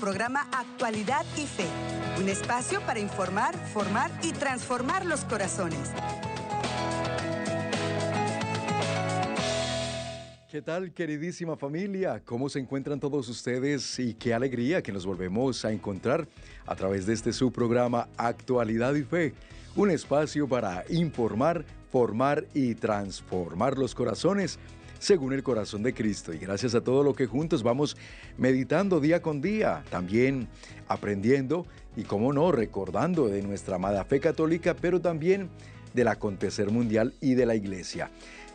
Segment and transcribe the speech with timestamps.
[0.00, 1.66] programa Actualidad y Fe,
[2.18, 5.92] un espacio para informar, formar y transformar los corazones.
[10.50, 12.22] ¿Qué tal, queridísima familia?
[12.24, 13.98] ¿Cómo se encuentran todos ustedes?
[13.98, 16.26] Y qué alegría que nos volvemos a encontrar
[16.66, 19.34] a través de este su programa Actualidad y Fe,
[19.76, 24.58] un espacio para informar, formar y transformar los corazones
[25.00, 26.32] según el corazón de Cristo.
[26.32, 27.96] Y gracias a todo lo que juntos vamos
[28.38, 30.46] meditando día con día, también
[30.86, 35.48] aprendiendo y, como no, recordando de nuestra amada fe católica, pero también
[35.94, 38.10] del acontecer mundial y de la iglesia.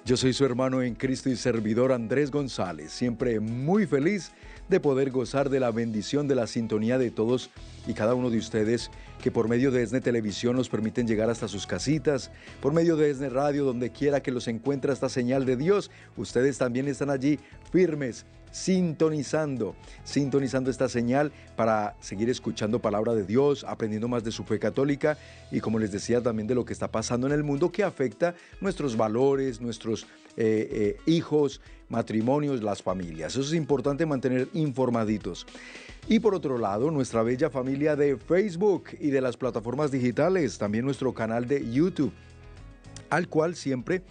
[0.06, 4.32] Yo soy su hermano en Cristo y servidor Andrés González, siempre muy feliz
[4.70, 7.50] de poder gozar de la bendición de la sintonía de todos
[7.88, 11.48] y cada uno de ustedes que por medio de ESNE Televisión nos permiten llegar hasta
[11.48, 15.58] sus casitas, por medio de ESNE Radio, donde quiera que los encuentre esta señal de
[15.58, 17.40] Dios, ustedes también están allí
[17.72, 18.26] firmes,
[18.56, 24.60] sintonizando, sintonizando esta señal para seguir escuchando palabra de Dios, aprendiendo más de su fe
[24.60, 25.18] católica
[25.52, 28.34] y como les decía también de lo que está pasando en el mundo que afecta
[28.62, 30.04] nuestros valores, nuestros
[30.38, 33.34] eh, eh, hijos, matrimonios, las familias.
[33.34, 35.46] Eso es importante mantener informaditos.
[36.08, 40.86] Y por otro lado, nuestra bella familia de Facebook y de las plataformas digitales, también
[40.86, 42.14] nuestro canal de YouTube,
[43.10, 44.02] al cual siempre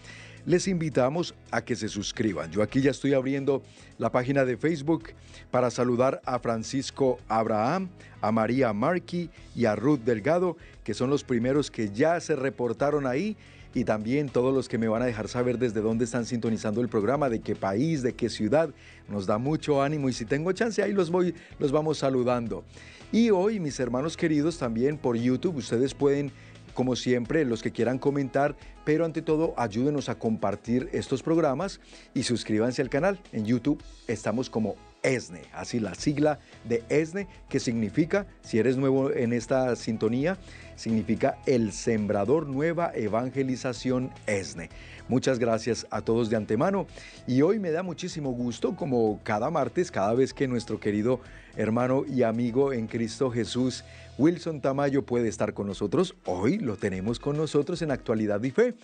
[0.46, 2.50] les invitamos a que se suscriban.
[2.50, 3.62] Yo aquí ya estoy abriendo
[3.98, 5.10] la página de Facebook
[5.50, 7.88] para saludar a Francisco Abraham,
[8.20, 13.06] a María Marqui y a Ruth Delgado, que son los primeros que ya se reportaron
[13.06, 13.36] ahí
[13.74, 16.88] y también todos los que me van a dejar saber desde dónde están sintonizando el
[16.88, 18.70] programa, de qué país, de qué ciudad.
[19.08, 22.64] Nos da mucho ánimo y si tengo chance ahí los voy los vamos saludando.
[23.10, 26.30] Y hoy mis hermanos queridos también por YouTube ustedes pueden
[26.74, 31.80] como siempre, los que quieran comentar, pero ante todo ayúdenos a compartir estos programas
[32.12, 33.18] y suscríbanse al canal.
[33.32, 39.12] En YouTube estamos como ESNE, así la sigla de ESNE, que significa, si eres nuevo
[39.12, 40.38] en esta sintonía,
[40.76, 44.70] significa el Sembrador Nueva Evangelización ESNE.
[45.08, 46.86] Muchas gracias a todos de antemano
[47.26, 51.20] y hoy me da muchísimo gusto, como cada martes, cada vez que nuestro querido
[51.56, 53.84] hermano y amigo en Cristo Jesús,
[54.16, 56.14] Wilson Tamayo, puede estar con nosotros.
[56.24, 58.74] Hoy lo tenemos con nosotros en Actualidad y Fe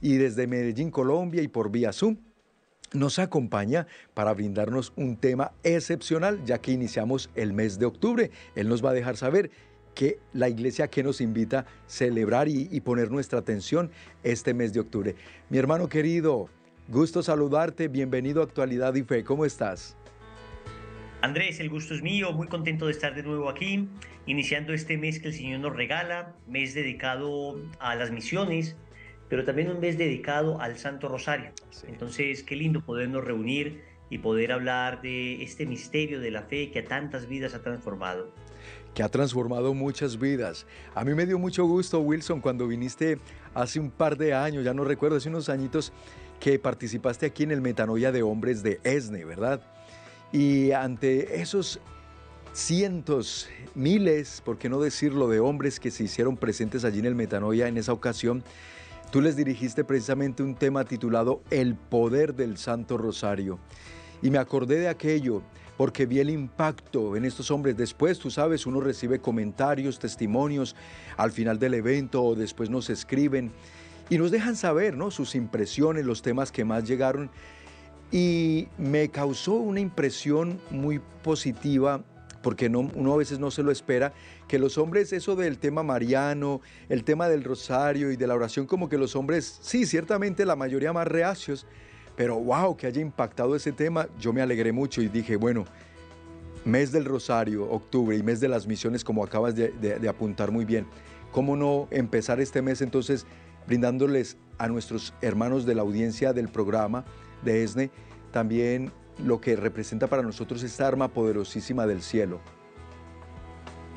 [0.00, 2.16] y desde Medellín, Colombia y por vía Zoom
[2.92, 8.30] nos acompaña para brindarnos un tema excepcional, ya que iniciamos el mes de octubre.
[8.54, 9.50] Él nos va a dejar saber
[9.94, 13.90] que la iglesia que nos invita a celebrar y, poner nuestra atención
[14.22, 15.14] este mes de octubre.
[15.48, 16.48] Mi hermano querido,
[16.88, 19.96] gusto saludarte, bienvenido a Actualidad y Fe, ¿cómo estás?
[21.22, 23.88] Andrés, el gusto es mío, muy contento de estar de nuevo aquí,
[24.26, 28.74] iniciando este mes que el Señor nos regala, mes dedicado a las misiones,
[29.28, 31.52] pero también un mes dedicado al Santo Rosario.
[31.86, 36.80] Entonces, qué lindo podernos reunir y poder hablar de este misterio de la fe que
[36.80, 38.34] a tantas vidas ha transformado.
[38.92, 40.66] Que ha transformado muchas vidas.
[40.92, 43.18] A mí me dio mucho gusto, Wilson, cuando viniste
[43.54, 45.92] hace un par de años, ya no recuerdo, hace unos añitos,
[46.40, 49.62] que participaste aquí en el Metanoia de Hombres de ESNE, ¿verdad?
[50.32, 51.78] Y ante esos
[52.52, 57.14] cientos, miles, por qué no decirlo, de hombres que se hicieron presentes allí en el
[57.14, 58.42] Metanoia en esa ocasión,
[59.12, 63.58] Tú les dirigiste precisamente un tema titulado El poder del Santo Rosario.
[64.22, 65.42] Y me acordé de aquello
[65.76, 67.76] porque vi el impacto en estos hombres.
[67.76, 70.74] Después, tú sabes, uno recibe comentarios, testimonios
[71.18, 73.52] al final del evento o después nos escriben
[74.08, 75.10] y nos dejan saber ¿no?
[75.10, 77.30] sus impresiones, los temas que más llegaron.
[78.12, 82.04] Y me causó una impresión muy positiva
[82.42, 84.12] porque no, uno a veces no se lo espera,
[84.48, 88.66] que los hombres, eso del tema mariano, el tema del rosario y de la oración,
[88.66, 91.66] como que los hombres, sí, ciertamente la mayoría más reacios,
[92.16, 95.64] pero wow, que haya impactado ese tema, yo me alegré mucho y dije, bueno,
[96.64, 100.64] mes del rosario, octubre y mes de las misiones, como acabas de, de apuntar muy
[100.64, 100.86] bien,
[101.30, 103.26] ¿cómo no empezar este mes entonces
[103.66, 107.04] brindándoles a nuestros hermanos de la audiencia del programa
[107.42, 107.90] de ESNE
[108.30, 108.92] también
[109.24, 112.40] lo que representa para nosotros esta arma poderosísima del cielo.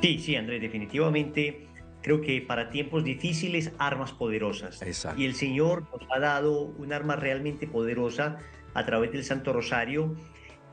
[0.02, 1.68] Sí, sí, Andrés, definitivamente
[2.06, 4.80] creo que para tiempos difíciles, armas poderosas.
[4.84, 5.20] Exacto.
[5.20, 8.38] Y el Señor nos ha dado un arma realmente poderosa
[8.76, 10.16] a través del Santo Rosario.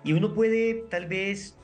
[0.04, 1.56] Y uno puede tal vez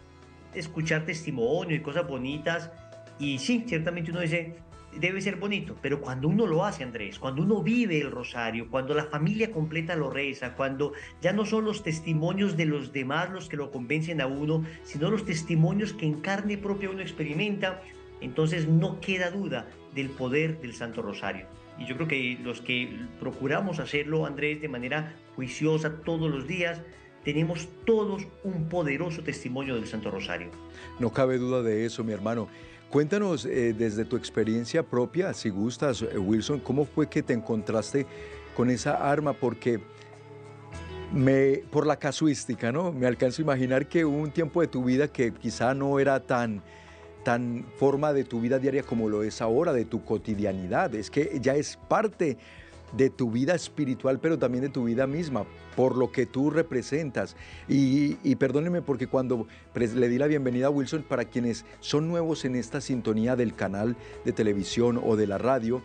[0.54, 2.70] escuchar testimonio y cosas bonitas.
[3.18, 4.56] Y sí, ciertamente uno dice,
[4.96, 8.94] debe ser bonito, pero cuando uno lo hace, Andrés, cuando uno vive el rosario, cuando
[8.94, 13.48] la familia completa lo reza, cuando ya no son los testimonios de los demás los
[13.48, 17.82] que lo convencen a uno, sino los testimonios que en carne propia uno experimenta,
[18.20, 21.46] entonces no queda duda del poder del Santo Rosario.
[21.78, 26.82] Y yo creo que los que procuramos hacerlo, Andrés, de manera juiciosa todos los días,
[27.24, 30.50] tenemos todos un poderoso testimonio del Santo Rosario.
[30.98, 32.48] No cabe duda de eso, mi hermano.
[32.90, 38.06] Cuéntanos eh, desde tu experiencia propia, si gustas, eh, Wilson, ¿cómo fue que te encontraste
[38.56, 39.34] con esa arma?
[39.34, 39.78] Porque
[41.12, 42.90] me, por la casuística, ¿no?
[42.90, 46.20] Me alcanzo a imaginar que hubo un tiempo de tu vida que quizá no era
[46.20, 46.62] tan,
[47.24, 50.94] tan forma de tu vida diaria como lo es ahora, de tu cotidianidad.
[50.94, 52.38] Es que ya es parte
[52.92, 55.44] de tu vida espiritual, pero también de tu vida misma,
[55.76, 57.36] por lo que tú representas.
[57.68, 62.44] Y, y perdónenme porque cuando le di la bienvenida a Wilson, para quienes son nuevos
[62.44, 65.82] en esta sintonía del canal de televisión o de la radio,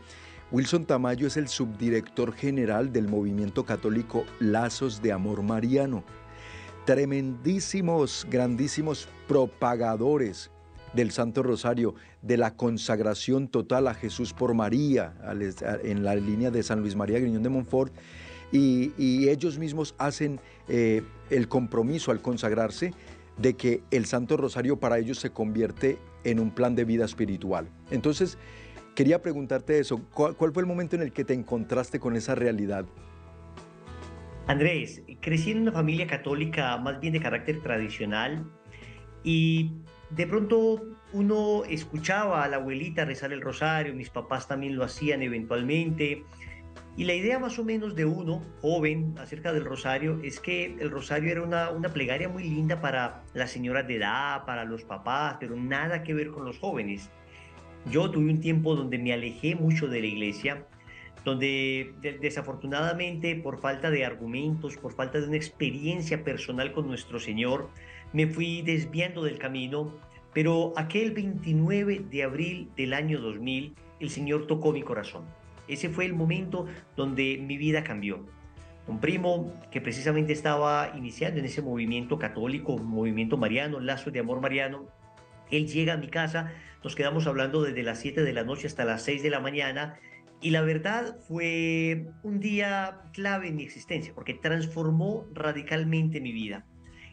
[0.52, 6.04] Wilson Tamayo es el subdirector general del movimiento católico Lazos de Amor Mariano.
[6.86, 10.52] Tremendísimos, grandísimos propagadores
[10.94, 15.14] del Santo Rosario, de la consagración total a Jesús por María,
[15.84, 17.94] en la línea de San Luis María Griñón de Montfort,
[18.52, 21.02] y, ellos mismos hacen eh,
[21.32, 22.94] el compromiso al consagrarse
[23.38, 27.68] de que el Santo Rosario para ellos se convierte en un plan de vida espiritual.
[27.90, 28.38] Entonces,
[28.94, 32.36] quería preguntarte eso, ¿cuál, cuál fue el momento en el que te encontraste con esa
[32.36, 32.86] realidad?
[34.46, 38.46] Andrés, crecí en una familia católica más bien de carácter tradicional
[39.24, 39.72] y
[40.16, 40.82] de pronto
[41.12, 46.24] uno escuchaba a la abuelita rezar el rosario, mis papás también lo hacían eventualmente,
[46.96, 50.92] y la idea más o menos de uno, joven, acerca del rosario, es que el
[50.92, 55.38] rosario era una, una plegaria muy linda para las señoras de edad, para los papás,
[55.40, 57.10] pero nada que ver con los jóvenes.
[57.90, 60.68] Yo tuve un tiempo donde me alejé mucho de la iglesia,
[61.26, 67.70] donde desafortunadamente por falta de argumentos, por falta de una experiencia personal con nuestro Señor,
[68.14, 69.94] me fui desviando del camino,
[70.34, 75.26] pero aquel 29 de abril del año 2000, el Señor tocó mi corazón.
[75.68, 76.66] Ese fue el momento
[76.96, 78.26] donde mi vida cambió.
[78.88, 84.42] Un primo que precisamente estaba iniciando en ese movimiento católico, movimiento mariano, lazo de amor
[84.42, 84.88] mariano,
[85.52, 86.52] él llega a mi casa,
[86.84, 90.00] nos quedamos hablando desde las 7 de la noche hasta las 6 de la mañana
[90.42, 96.66] y la verdad fue un día clave en mi existencia porque transformó radicalmente mi vida.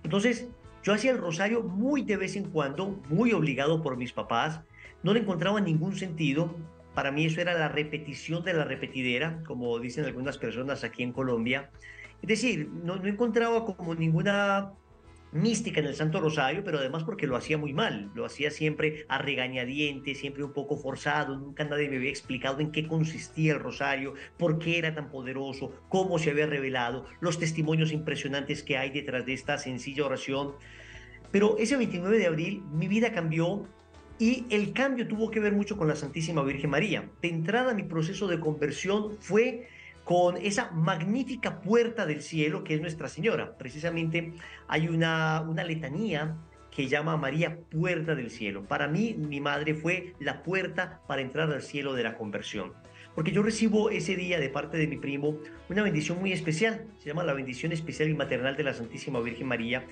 [0.03, 0.49] Entonces,
[0.83, 4.61] yo hacía el rosario muy de vez en cuando, muy obligado por mis papás,
[5.03, 6.57] no le encontraba ningún sentido.
[6.95, 11.13] Para mí eso era la repetición de la repetidera, como dicen algunas personas aquí en
[11.13, 11.71] Colombia.
[12.23, 14.73] Es decir, no, encontraba como ninguna
[15.33, 19.05] mística en el Santo Rosario, pero además porque lo hacía muy mal, lo hacía siempre
[19.09, 23.61] a regañadientes, siempre un poco forzado, nunca nadie me había explicado en qué consistía el
[23.61, 28.91] Rosario, por qué era tan poderoso, cómo se había revelado, los testimonios impresionantes que hay
[28.91, 30.53] detrás de esta sencilla oración.
[31.31, 33.69] Pero ese 29 de abril mi vida cambió
[34.19, 37.09] y el cambio tuvo que ver mucho con la Santísima Virgen María.
[37.23, 39.69] De entrada mi proceso de conversión fue
[40.11, 43.57] con esa magnífica puerta del cielo que es Nuestra Señora.
[43.57, 44.33] Precisamente
[44.67, 46.35] hay una, una letanía
[46.73, 48.65] que llama María puerta del cielo.
[48.65, 52.73] Para mí, mi madre fue la puerta para entrar al cielo de la conversión.
[53.15, 56.87] Porque yo recibo ese día de parte de mi primo una bendición muy especial.
[56.99, 59.87] Se llama la bendición especial y maternal de la Santísima Virgen María.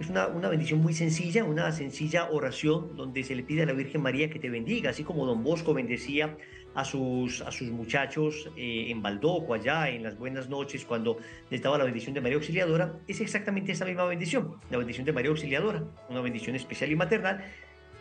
[0.00, 3.74] Es una, una bendición muy sencilla, una sencilla oración donde se le pide a la
[3.74, 6.38] Virgen María que te bendiga, así como don Bosco bendecía
[6.78, 11.18] a sus, a sus muchachos eh, en Baldoco, allá en las buenas noches, cuando
[11.50, 15.12] les daba la bendición de María Auxiliadora, es exactamente esa misma bendición, la bendición de
[15.12, 17.44] María Auxiliadora, una bendición especial y maternal.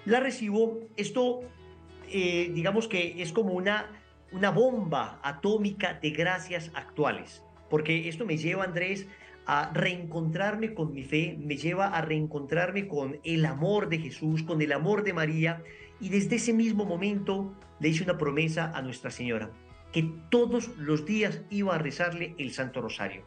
[0.06, 1.40] La recibo, esto
[2.12, 3.88] eh, digamos que es como una,
[4.32, 7.42] una bomba atómica de gracias actuales,
[7.72, 9.08] porque esto me lleva, Andrés,
[9.48, 14.62] a reencontrarme con mi fe, me lleva a reencontrarme con el amor de Jesús, con
[14.62, 15.64] el amor de María,
[16.02, 19.52] y desde ese mismo momento le hice una promesa a Nuestra Señora,
[19.94, 23.24] que todos los días iba a rezarle el Santo Rosario.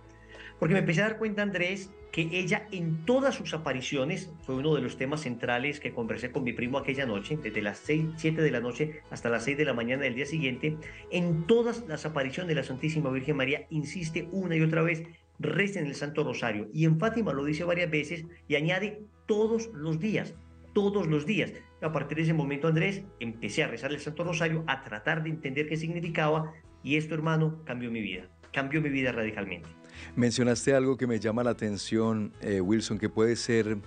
[0.59, 4.75] Porque me empecé a dar cuenta, Andrés, que ella en todas sus apariciones, fue uno
[4.75, 8.43] de los temas centrales que conversé con mi primo aquella noche, desde las 6, 7
[8.43, 10.77] de la noche hasta las 6 de la mañana del día siguiente,
[11.11, 15.05] en todas las apariciones de la Santísima Virgen María insiste una y otra vez,
[15.41, 16.69] recen el Santo Rosario.
[16.73, 20.35] Y en Fátima lo dice varias veces y añade todos los días,
[20.73, 21.53] todos los días.
[21.83, 25.31] A partir de ese momento, Andrés, empecé a rezar el Santo Rosario, a tratar de
[25.31, 29.69] entender qué significaba y esto, hermano, cambió mi vida, cambió mi vida radicalmente.
[30.15, 33.79] Mencionaste algo que me llama la atención, eh, Wilson, que puede ser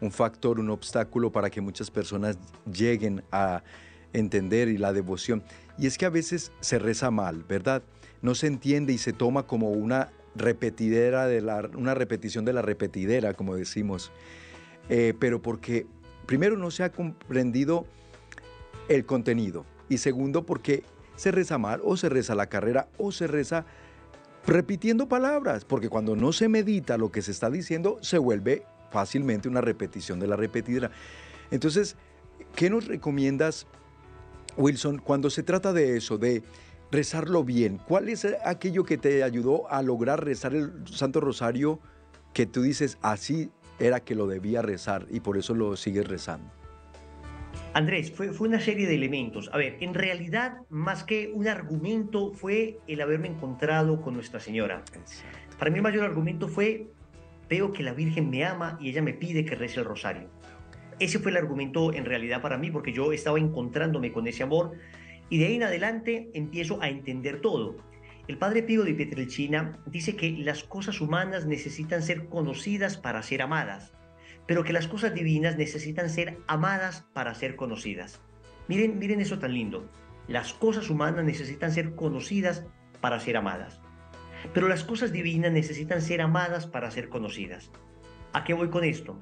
[0.00, 2.38] un factor, un obstáculo para que muchas personas
[2.72, 3.62] lleguen a
[4.12, 5.42] entender y la devoción.
[5.78, 7.82] Y es que a veces se reza mal, ¿verdad?
[8.22, 12.62] No se entiende y se toma como una repetidera de la, una repetición de la
[12.62, 14.12] repetidera, como decimos.
[14.88, 15.86] Eh, pero porque
[16.26, 17.86] primero no se ha comprendido
[18.88, 20.82] el contenido y segundo porque
[21.16, 23.66] se reza mal o se reza la carrera o se reza
[24.46, 29.48] repitiendo palabras, porque cuando no se medita lo que se está diciendo, se vuelve fácilmente
[29.48, 30.90] una repetición de la repetidera.
[31.50, 31.96] Entonces,
[32.56, 33.66] ¿qué nos recomiendas,
[34.56, 36.42] Wilson, cuando se trata de eso, de
[36.90, 37.78] rezarlo bien?
[37.78, 41.80] ¿Cuál es aquello que te ayudó a lograr rezar el Santo Rosario
[42.32, 46.50] que tú dices, así era que lo debía rezar y por eso lo sigues rezando?
[47.72, 49.48] Andrés, fue, fue, una serie de elementos.
[49.52, 54.82] A ver, en realidad, más que un argumento, fue el haberme encontrado con Nuestra Señora.
[55.58, 56.88] Para mí el mayor argumento fue,
[57.48, 60.28] veo que la Virgen me ama y ella me pide que rece el rosario.
[60.98, 64.72] Ese fue el argumento en realidad para mí, porque yo estaba encontrándome con ese amor
[65.30, 67.76] y de ahí en adelante empiezo a entender todo.
[68.28, 73.40] El padre Pío de Pietrelcina dice que las cosas humanas necesitan ser conocidas para ser
[73.40, 73.92] amadas
[74.50, 78.20] pero que las cosas divinas necesitan ser amadas para ser conocidas.
[78.66, 79.88] Miren, miren eso tan lindo.
[80.26, 82.66] Las cosas humanas necesitan ser conocidas
[83.00, 83.80] para ser amadas,
[84.52, 87.70] pero las cosas divinas necesitan ser amadas para ser conocidas.
[88.32, 89.20] ¿A qué voy con esto?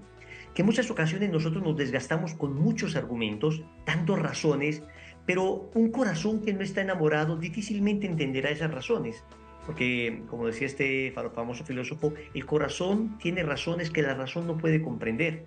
[0.55, 4.83] Que en muchas ocasiones nosotros nos desgastamos con muchos argumentos, dando razones,
[5.28, 9.23] pero un corazón que no está enamorado difícilmente entenderá esas razones
[9.68, 14.80] porque como decía este famoso filósofo, el corazón tiene razones que la razón no puede
[14.80, 15.44] comprender.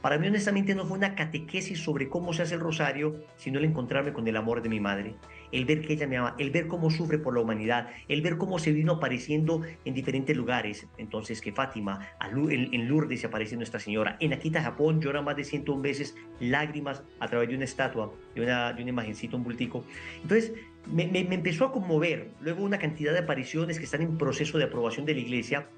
[0.00, 3.66] Para mí honestamente no fue una catequesis sobre cómo se hace el rosario, sino el
[3.66, 5.14] encontrarme con el amor de mi madre,
[5.52, 8.36] el ver que ella me ama, el ver cómo sufre por la humanidad, el ver
[8.38, 10.86] cómo se vino apareciendo en diferentes lugares.
[10.98, 15.44] Entonces que Fátima, en Lourdes se aparece Nuestra Señora, en Akita, Japón llora más de
[15.44, 19.84] 101 veces lágrimas a través de una estatua, de una, de una imagencita, un bultico.
[20.22, 20.52] Entonces
[20.86, 22.30] me, empezó a conmover.
[22.40, 25.68] Luego una cantidad de apariciones que están en proceso de aprobación de la iglesia.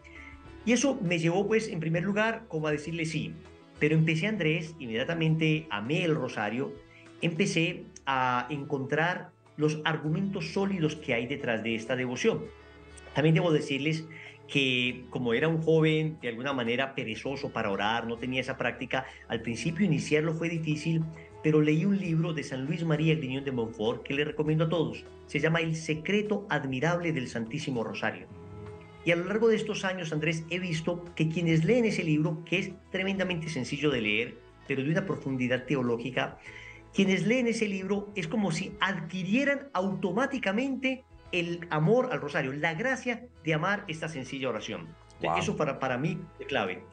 [0.64, 3.34] Y eso me llevó, pues, en primer lugar, como a decirle sí.
[3.78, 6.72] Pero empecé, Andrés, inmediatamente amé el rosario,
[7.20, 12.44] empecé a encontrar los argumentos sólidos que hay detrás de esta devoción.
[13.14, 14.04] También debo decirles
[14.48, 19.06] que como era un joven de alguna manera perezoso para orar, no tenía esa práctica,
[19.28, 21.02] al principio iniciarlo fue difícil,
[21.42, 24.68] pero leí un libro de San Luis María Griñón de Montfort que le recomiendo a
[24.68, 25.04] todos.
[25.26, 28.26] Se llama El secreto admirable del Santísimo Rosario.
[29.04, 32.44] Y a lo largo de estos años, Andrés, he visto que quienes leen ese libro,
[32.44, 34.34] que es tremendamente sencillo de leer,
[34.68, 36.38] pero de una profundidad teológica,
[36.94, 43.26] quienes leen ese libro es como si adquirieran automáticamente el amor al rosario, la gracia
[43.44, 44.88] de amar esta sencilla oración.
[45.38, 46.84] Eso para, para mí es clave.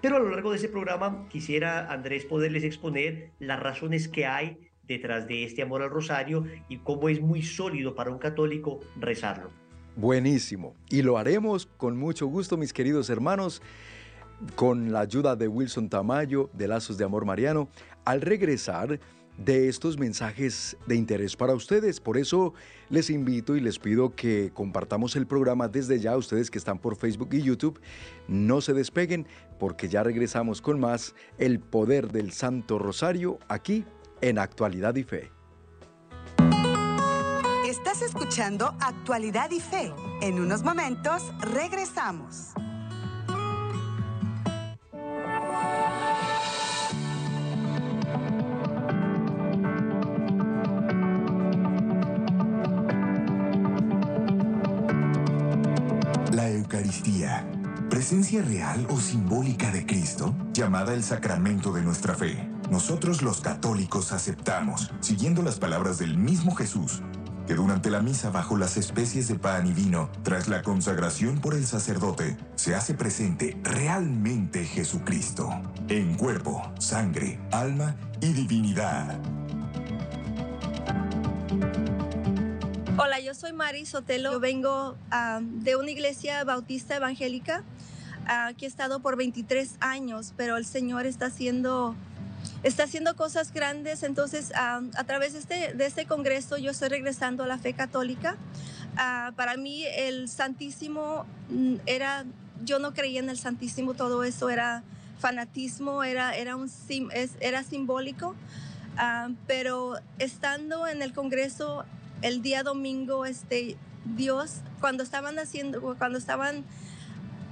[0.00, 4.58] Pero a lo largo de ese programa quisiera, Andrés, poderles exponer las razones que hay
[4.86, 9.50] detrás de este amor al rosario y cómo es muy sólido para un católico rezarlo.
[9.96, 10.74] Buenísimo.
[10.88, 13.60] Y lo haremos con mucho gusto, mis queridos hermanos,
[14.54, 17.68] con la ayuda de Wilson Tamayo de Lazos de Amor Mariano,
[18.04, 19.00] al regresar
[19.38, 22.00] de estos mensajes de interés para ustedes.
[22.00, 22.52] Por eso
[22.90, 26.96] les invito y les pido que compartamos el programa desde ya, ustedes que están por
[26.96, 27.80] Facebook y YouTube.
[28.26, 29.26] No se despeguen
[29.58, 33.84] porque ya regresamos con más El Poder del Santo Rosario aquí
[34.20, 35.30] en Actualidad y Fe.
[37.66, 39.92] Estás escuchando Actualidad y Fe.
[40.20, 42.54] En unos momentos regresamos.
[57.98, 62.48] Presencia real o simbólica de Cristo, llamada el sacramento de nuestra fe.
[62.70, 67.02] Nosotros los católicos aceptamos, siguiendo las palabras del mismo Jesús,
[67.48, 71.54] que durante la misa bajo las especies de pan y vino, tras la consagración por
[71.54, 75.50] el sacerdote, se hace presente realmente Jesucristo,
[75.88, 79.18] en cuerpo, sangre, alma y divinidad.
[82.96, 84.32] Hola, yo soy Mari Sotelo.
[84.32, 87.64] Yo vengo ah, de una iglesia bautista evangélica
[88.28, 91.94] uh, que he estado por 23 años, pero el Señor está haciendo,
[92.62, 94.02] está haciendo cosas grandes.
[94.02, 98.36] Entonces, a través de este, de este congreso, yo estoy regresando a la fe católica.
[99.36, 102.24] para mí, el Santísimo mm, era,
[102.64, 104.82] yo no creía en el Santísimo, todo eso era
[105.18, 106.70] fanatismo, era, era, un,
[107.40, 108.34] era simbólico.
[109.46, 111.84] pero estando en el Congreso
[112.22, 113.76] el día domingo, este,
[114.16, 116.64] Dios, cuando estaban haciendo, cuando estaban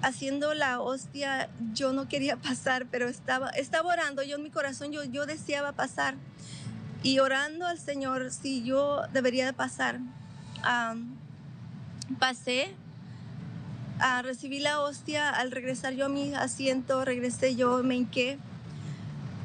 [0.07, 4.93] haciendo la hostia, yo no quería pasar, pero estaba, estaba orando, yo en mi corazón,
[4.93, 6.15] yo, yo deseaba pasar.
[7.03, 10.01] Y orando al Señor, si yo debería de pasar.
[12.19, 12.75] pasé,
[13.99, 18.39] a recibí la hostia, al regresar yo a mi asiento, regresé yo, me hinqué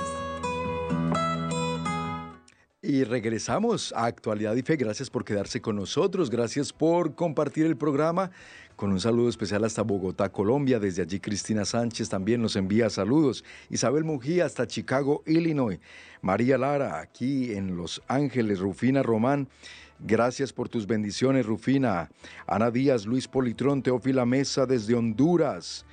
[2.81, 4.77] Y regresamos a Actualidad y Fe.
[4.77, 6.29] Gracias por quedarse con nosotros.
[6.29, 8.31] Gracias por compartir el programa.
[8.77, 10.79] Con un saludo especial hasta Bogotá, Colombia.
[10.79, 13.43] Desde allí Cristina Sánchez también nos envía saludos.
[13.69, 15.79] Isabel Mujía hasta Chicago, Illinois.
[16.21, 18.59] María Lara aquí en Los Ángeles.
[18.59, 19.49] Rufina Román
[19.99, 22.09] Gracias por tus bendiciones, Rufina.
[22.45, 25.85] Ana Díaz, Luis Politrón, Teófila Mesa desde Honduras.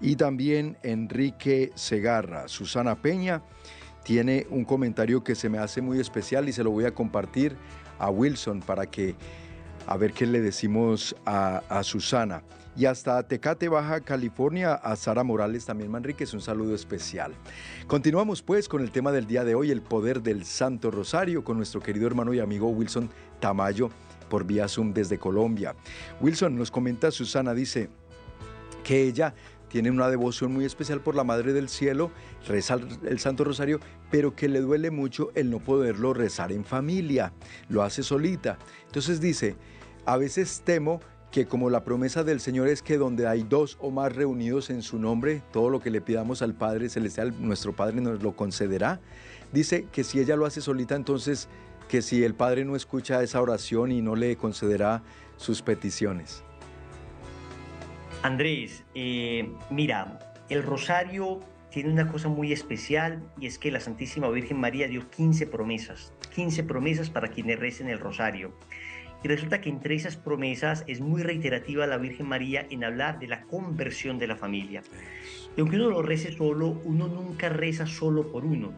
[0.00, 2.46] Y también Enrique Segarra.
[2.48, 3.42] Susana Peña
[4.04, 7.56] tiene un comentario que se me hace muy especial y se lo voy a compartir
[7.98, 9.16] a Wilson para que
[9.86, 12.42] a ver qué le decimos a, Susana
[12.76, 17.32] y hasta Tecate, Baja California, a Sara Morales también Manríquez, un saludo especial.
[17.86, 21.56] Continuamos pues con el tema del día de hoy, el poder del Santo Rosario, con
[21.56, 23.90] nuestro querido hermano y amigo Wilson Tamayo
[24.28, 25.74] por vía Zoom desde Colombia.
[26.20, 27.88] Wilson nos comenta, Susana dice
[28.84, 29.34] que ella
[29.68, 32.10] tiene una devoción muy especial por la Madre del Cielo,
[32.46, 37.32] reza el Santo Rosario, pero que le duele mucho el no poderlo rezar en familia,
[37.68, 38.58] lo hace solita.
[38.86, 39.56] Entonces dice,
[40.06, 43.90] a veces temo que como la promesa del Señor es que donde hay dos o
[43.90, 48.00] más reunidos en su nombre, todo lo que le pidamos al Padre Celestial, nuestro Padre
[48.00, 49.00] nos lo concederá.
[49.52, 51.48] Dice que si ella lo hace solita, entonces
[51.88, 55.02] que si el Padre no escucha esa oración y no le concederá
[55.36, 56.44] sus peticiones.
[58.22, 64.28] Andrés, eh, mira, el rosario tiene una cosa muy especial y es que la Santísima
[64.28, 68.52] Virgen María dio 15 promesas, 15 promesas para quienes recen el rosario.
[69.22, 73.26] Y resulta que entre esas promesas es muy reiterativa la Virgen María en hablar de
[73.26, 74.82] la conversión de la familia.
[75.56, 78.72] Y aunque uno lo rece solo, uno nunca reza solo por uno.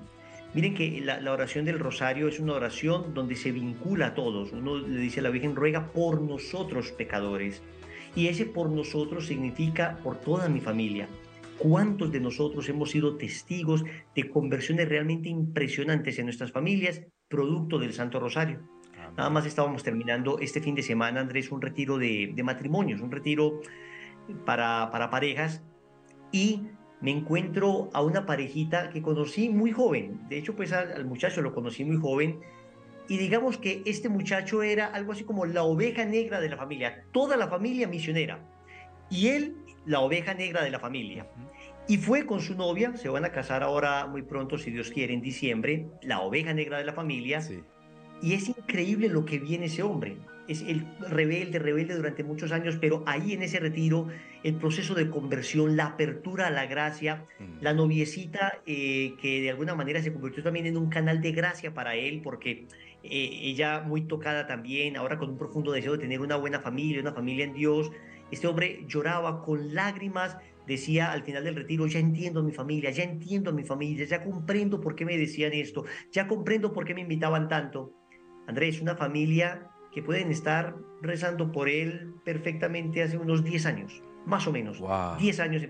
[0.53, 4.53] Miren que la, oración del rosario es una oración donde se vincula a todos.
[4.53, 7.63] Uno le dice a la Virgen, ruega por nosotros pecadores.
[8.17, 11.09] Y ese por nosotros significa por toda mi familia.
[11.57, 13.85] ¿Cuántos de nosotros hemos sido testigos
[14.17, 18.61] de conversiones realmente impresionantes en nuestras familias, producto del Santo Rosario?
[19.17, 23.61] Nada más estábamos terminando este fin de semana, Andrés, un retiro de, matrimonios, un retiro
[24.45, 25.63] para, para parejas
[26.33, 26.63] y
[27.01, 30.21] me encuentro a una parejita que conocí muy joven.
[30.29, 32.41] De hecho, pues al, muchacho lo conocí muy joven.
[33.09, 37.05] Y digamos que este muchacho era algo así como la oveja negra de la familia,
[37.13, 38.39] toda la familia misionera.
[39.09, 41.27] Y él, la oveja negra de la familia.
[41.89, 45.13] Y fue con su novia, se van a casar ahora muy pronto, si Dios quiere,
[45.13, 47.41] en diciembre, la oveja negra de la familia.
[47.41, 47.65] Sí.
[48.23, 50.19] Y es increíble lo que viene ese hombre.
[50.51, 54.09] Es el rebelde, rebelde durante muchos años, pero ahí en ese retiro,
[54.43, 57.63] el proceso de conversión, la apertura a la gracia, mm.
[57.63, 61.73] la noviecita eh, que de alguna manera se convirtió también en un canal de gracia
[61.73, 62.67] para él, porque
[63.05, 67.01] eh, ella muy tocada también, ahora con un profundo deseo de tener una buena familia,
[67.01, 67.93] una familia en Dios.
[68.33, 70.37] Este hombre lloraba con lágrimas,
[70.67, 74.05] decía al final del retiro, ya entiendo a mi familia, ya entiendo a mi familia,
[74.05, 77.95] ya comprendo por qué me decían esto, ya comprendo por qué me invitaban tanto.
[78.49, 84.47] Andrés, una familia que pueden estar rezando por él perfectamente hace unos 10 años, más
[84.47, 84.83] o menos.
[85.19, 85.63] 10 años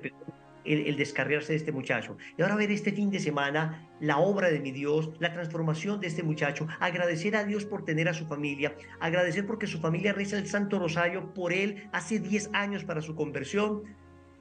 [0.65, 2.17] el, descarriarse de este muchacho.
[2.37, 6.09] Y ahora ver este fin de semana la obra de mi Dios, la transformación de
[6.09, 10.39] este muchacho, agradecer a Dios por tener a su familia, agradecer porque su familia reza
[10.39, 13.83] el Santo Rosario por él hace 10 años para su conversión.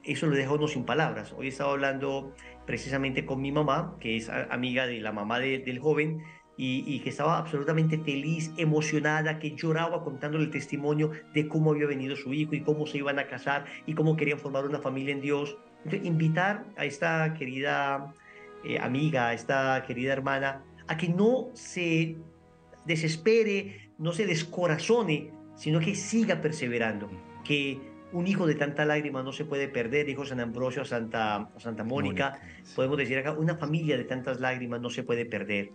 [0.02, 1.34] Eso lo dejo no sin palabras.
[1.36, 2.34] Hoy he estado hablando
[2.66, 6.22] precisamente con mi mamá, que es amiga de la mamá del joven,
[6.62, 12.16] y, que estaba absolutamente feliz, emocionada, que lloraba contándole el testimonio de cómo había venido
[12.16, 15.22] su hijo y cómo se iban a casar y cómo querían formar una familia en
[15.22, 15.56] Dios.
[15.84, 18.12] Entonces, invitar a esta querida
[18.62, 22.18] eh, amiga, a esta querida hermana, a que no se
[22.84, 27.08] desespere, no se descorazone, sino que siga perseverando,
[27.42, 27.80] que
[28.12, 31.84] un hijo de tanta lágrima no se puede perder, dijo San Ambrosio a Santa, Santa
[31.84, 32.38] Mónica,
[32.76, 35.70] podemos decir acá, una familia de tantas lágrimas no se puede perder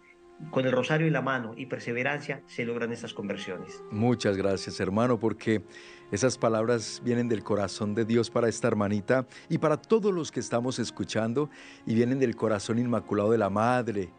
[0.52, 3.84] con el rosario en la mano y perseverancia se logran estas conversiones.
[3.92, 5.64] Muchas gracias, hermano, porque
[6.12, 10.40] esas palabras vienen del corazón de Dios para esta hermanita y para todos los que
[10.40, 11.50] estamos escuchando
[11.86, 14.12] y vienen del corazón inmaculado de la Madre,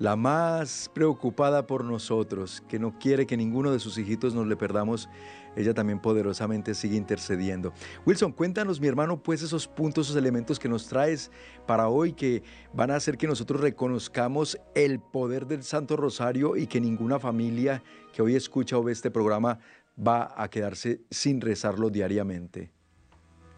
[0.00, 4.56] la más preocupada por nosotros, que no quiere que ninguno de sus hijitos nos le
[4.56, 5.08] perdamos
[5.56, 7.72] ella también poderosamente sigue intercediendo.
[8.06, 11.30] Wilson, cuéntanos, mi hermano, pues esos puntos, esos elementos que nos traes
[11.66, 16.66] para hoy que van a hacer que nosotros reconozcamos el poder del Santo Rosario y
[16.66, 17.82] que ninguna familia
[18.12, 19.58] que hoy escucha o ve este programa
[19.98, 22.70] va a quedarse sin rezarlo diariamente.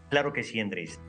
[0.09, 0.99] Claro que sí, Andrés.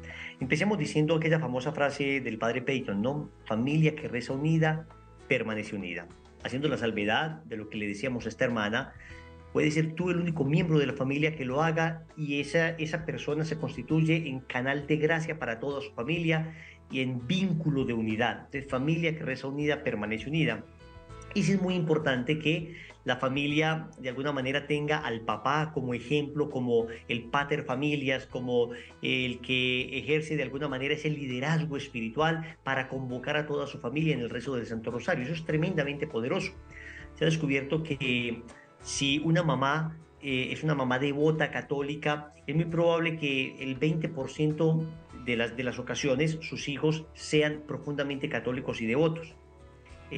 [0.40, 3.30] Empecemos diciendo aquella famosa frase del padre Peyton, ¿no?
[3.46, 4.86] Familia que reza unida,
[5.28, 6.06] permanece unida.
[6.42, 8.92] Haciendo la salvedad de lo que le decíamos a esta hermana,
[9.52, 13.06] puede ser tú el único miembro de la familia que lo haga y esa, esa
[13.06, 16.54] persona se constituye en canal de gracia para toda su familia
[16.90, 18.48] y en vínculo de unidad.
[18.50, 20.64] De familia que reza unida permanece unida.
[21.34, 26.50] Y es muy importante que la familia de alguna manera tenga al papá como ejemplo,
[26.50, 28.70] como el pater familias, como
[29.02, 34.14] el que ejerce de alguna manera ese liderazgo espiritual para convocar a toda su familia
[34.14, 35.24] en el rezo del Santo Rosario.
[35.24, 36.52] Eso es tremendamente poderoso.
[37.14, 38.42] Se ha descubierto que
[38.80, 44.86] si una mamá eh, es una mamá devota católica, es muy probable que el 20%
[45.26, 49.34] de las, de las ocasiones sus hijos sean profundamente católicos y devotos.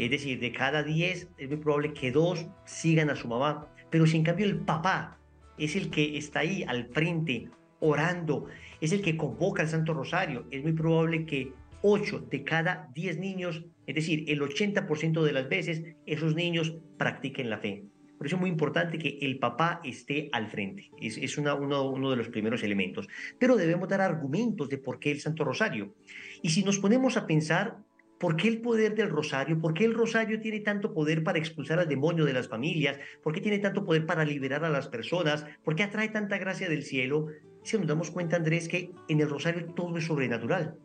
[0.05, 3.69] Es decir, de cada 10 es muy probable que dos sigan a su mamá.
[3.91, 5.19] Pero si en cambio el papá
[5.59, 7.49] es el que está ahí al frente,
[7.81, 8.47] orando,
[8.81, 13.19] es el que convoca al Santo Rosario, es muy probable que 8 de cada 10
[13.19, 17.85] niños, es decir, el 80% de las veces, esos niños practiquen la fe.
[18.19, 20.91] Por eso es muy importante que el papá esté al frente.
[21.01, 21.57] Es, uno,
[21.91, 23.09] uno de los primeros elementos.
[23.39, 25.95] Pero debemos dar argumentos de por qué el Santo Rosario.
[26.43, 27.77] Y si nos ponemos a pensar,
[28.19, 29.61] ¿Por qué el poder del rosario?
[29.61, 32.99] ¿Por qué el rosario tiene tanto poder para expulsar al demonio de las familias?
[33.23, 35.45] ¿Por qué tiene tanto poder para liberar a las personas?
[35.63, 37.27] ¿Por qué atrae tanta gracia del cielo?
[37.63, 40.79] Si nos damos cuenta, Andrés, que en el rosario todo es sobrenatural.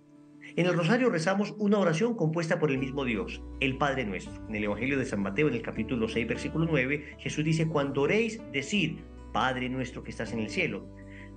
[0.58, 4.46] En el rosario rezamos una oración compuesta por el mismo Dios, el Padre nuestro.
[4.50, 8.02] En el Evangelio de San Mateo, en el capítulo 6, versículo 9, Jesús dice, cuando
[8.02, 8.98] oréis, decid,
[9.32, 10.86] Padre nuestro que estás en el cielo.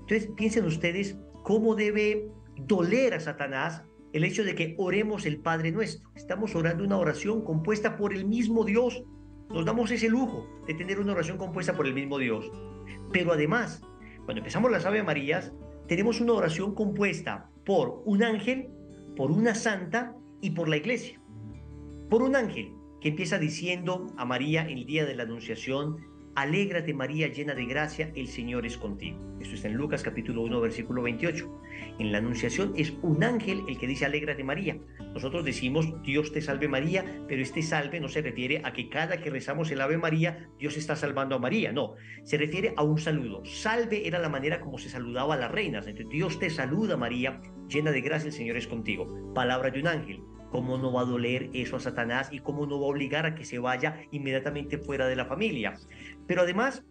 [0.01, 5.73] Entonces, piensen ustedes cómo debe doler a Satanás el hecho de que oremos el Padre
[5.73, 6.09] nuestro.
[6.15, 9.03] Estamos orando una oración compuesta por el mismo Dios.
[9.51, 12.51] Nos damos ese lujo de tener una oración compuesta por el mismo Dios.
[13.13, 13.83] Pero además,
[14.25, 15.53] cuando empezamos las Ave Marías,
[15.89, 18.69] tenemos una oración compuesta por un ángel
[19.17, 21.21] por una santa y por la iglesia.
[22.09, 25.97] Por un ángel que empieza diciendo a María el día de la Anunciación,
[26.37, 29.17] Alégrate María llena de gracia, el Señor es contigo.
[29.41, 31.63] Esto está en Lucas capítulo 1 versículo 28.
[32.01, 34.77] En la Anunciación es un ángel el que dice Alégrate María.
[35.13, 39.19] Nosotros decimos Dios te salve María, pero este salve no se refiere a que cada
[39.19, 41.73] que rezamos el Ave María, Dios está salvando a María.
[41.73, 41.95] No,
[42.25, 43.45] se refiere a un saludo.
[43.45, 45.87] Salve era la manera como se saludaba a las reinas.
[45.87, 49.33] Entonces Dios te saluda María, llena de gracia, el Señor es contigo.
[49.35, 50.21] Palabra de un ángel.
[50.55, 53.35] ¿Cómo no va a doler eso a Satanás y cómo no va a obligar a
[53.35, 55.75] que se vaya inmediatamente fuera de la familia?
[56.29, 56.85] Pero además,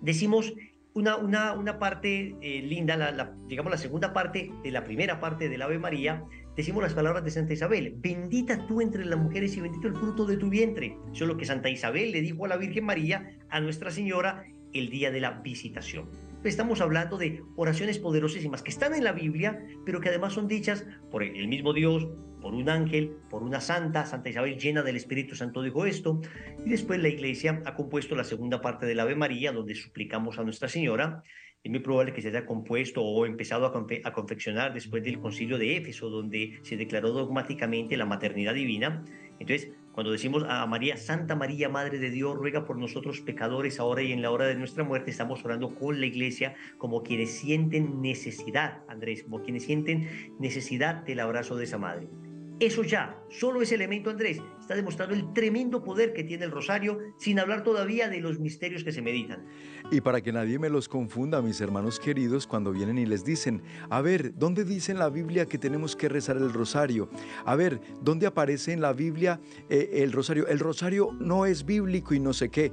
[0.00, 0.54] decimos
[0.92, 5.48] una, una, una parte eh, linda, la, digamos la segunda parte de la primera parte
[5.48, 6.24] del Ave María,
[6.56, 10.26] decimos las palabras de Santa Isabel, bendita tú entre las mujeres y bendito el fruto
[10.26, 10.98] de tu vientre.
[11.12, 14.46] Eso es lo que Santa Isabel le dijo a la Virgen María, a Nuestra Señora,
[14.72, 16.10] el día de la visitación.
[16.48, 20.86] Estamos hablando de oraciones poderosísimas que están en la Biblia, pero que además son dichas
[21.10, 22.06] por el mismo Dios,
[22.40, 26.20] por un ángel, por una santa, Santa Isabel llena del Espíritu Santo dijo esto,
[26.64, 30.44] y después la iglesia ha compuesto la segunda parte del Ave María, donde suplicamos a
[30.44, 31.24] Nuestra Señora,
[31.64, 35.76] es muy probable que se haya compuesto o empezado a, confeccionar después del concilio de
[35.76, 39.04] Éfeso, donde se declaró dogmáticamente la maternidad divina.
[39.40, 44.02] Entonces, Cuando decimos a María, Santa María, Madre de Dios, ruega por nosotros pecadores ahora
[44.02, 48.02] y en la hora de nuestra muerte, estamos orando con la iglesia como quienes sienten
[48.02, 52.08] necesidad, Andrés, como quienes sienten necesidad del abrazo de esa madre.
[52.58, 56.98] Eso ya, solo ese elemento, Andrés, está demostrando el tremendo poder que tiene el rosario,
[57.18, 59.44] sin hablar todavía de los misterios que se meditan.
[59.90, 63.62] Y para que nadie me los confunda, mis hermanos queridos, cuando vienen y les dicen,
[63.90, 67.10] a ver, ¿dónde dice en la Biblia que tenemos que rezar el rosario?
[67.44, 69.38] A ver, ¿dónde aparece en la Biblia
[69.68, 70.46] eh, el rosario?
[70.48, 72.72] El rosario no es bíblico y no sé qué.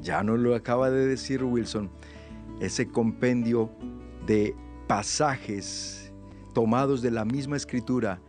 [0.00, 1.90] Ya no lo acaba de decir Wilson.
[2.60, 3.70] Ese compendio
[4.26, 4.54] de
[4.86, 6.14] pasajes
[6.54, 8.22] tomados de la misma escritura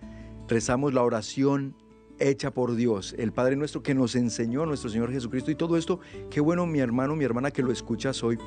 [0.49, 1.75] rezamos la oración
[2.19, 5.99] hecha por Dios, el Padre nuestro que nos enseñó nuestro Señor Jesucristo y todo esto,
[6.29, 8.37] qué bueno mi hermano, mi hermana que lo escuchas hoy,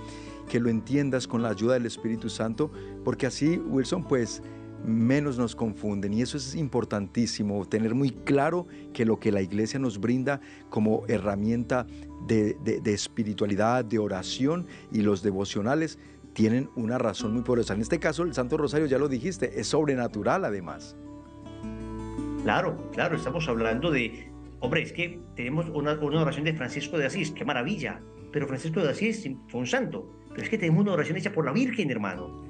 [0.48, 2.70] que lo entiendas con la ayuda del Espíritu Santo,
[3.02, 4.42] porque así, Wilson, pues
[4.84, 9.78] menos nos confunden y eso es importantísimo, tener muy claro que lo que la iglesia
[9.78, 11.86] nos brinda como herramienta
[12.26, 15.98] de, de espiritualidad, de oración y los devocionales
[16.34, 17.74] tienen una razón muy poderosa.
[17.74, 20.96] En este caso, el Santo Rosario, ya lo dijiste, es sobrenatural además.
[22.42, 24.28] Claro, claro, estamos hablando de,
[24.58, 28.00] hombre, es que tenemos una, oración de Francisco de Asís, qué maravilla,
[28.32, 31.44] pero Francisco de Asís fue un santo, pero es que tenemos una oración hecha por
[31.44, 32.44] la Virgen, hermano.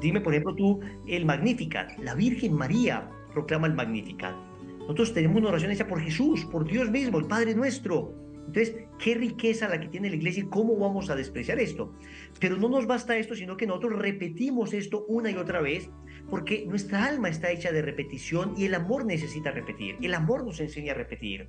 [0.00, 4.36] Dime, por ejemplo, tú, el Magnificat, la Virgen María proclama el Magnificat.
[4.78, 8.14] Nosotros tenemos una oración hecha por Jesús, por Dios mismo, el Padre nuestro.
[8.46, 11.92] Entonces, qué riqueza la que tiene la iglesia y cómo vamos a despreciar esto.
[12.38, 15.90] Pero no nos basta esto, sino que nosotros repetimos esto una y otra vez,
[16.30, 19.96] porque nuestra alma está hecha de repetición y el amor necesita repetir.
[20.02, 21.48] El amor nos enseña a repetir.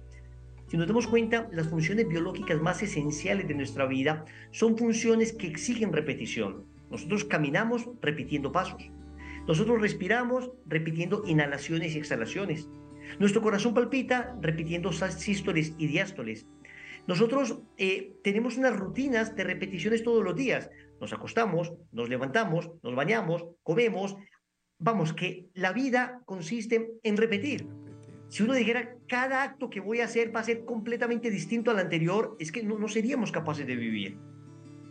[0.67, 5.47] Si nos damos cuenta, las funciones biológicas más esenciales de nuestra vida son funciones que
[5.47, 6.65] exigen repetición.
[6.89, 8.91] Nosotros caminamos repitiendo pasos.
[9.47, 12.69] Nosotros respiramos repitiendo inhalaciones y exhalaciones.
[13.19, 16.45] Nuestro corazón palpita repitiendo sístoles y diástoles.
[17.07, 20.69] Nosotros eh, tenemos unas rutinas de repeticiones todos los días.
[20.99, 24.17] Nos acostamos, nos levantamos, nos bañamos, comemos.
[24.79, 27.67] Vamos, que la vida consiste en repetir.
[28.29, 31.79] Si uno dijera, cada acto que voy a hacer va a ser completamente distinto al
[31.79, 34.17] anterior, es que no, no seríamos capaces de vivir.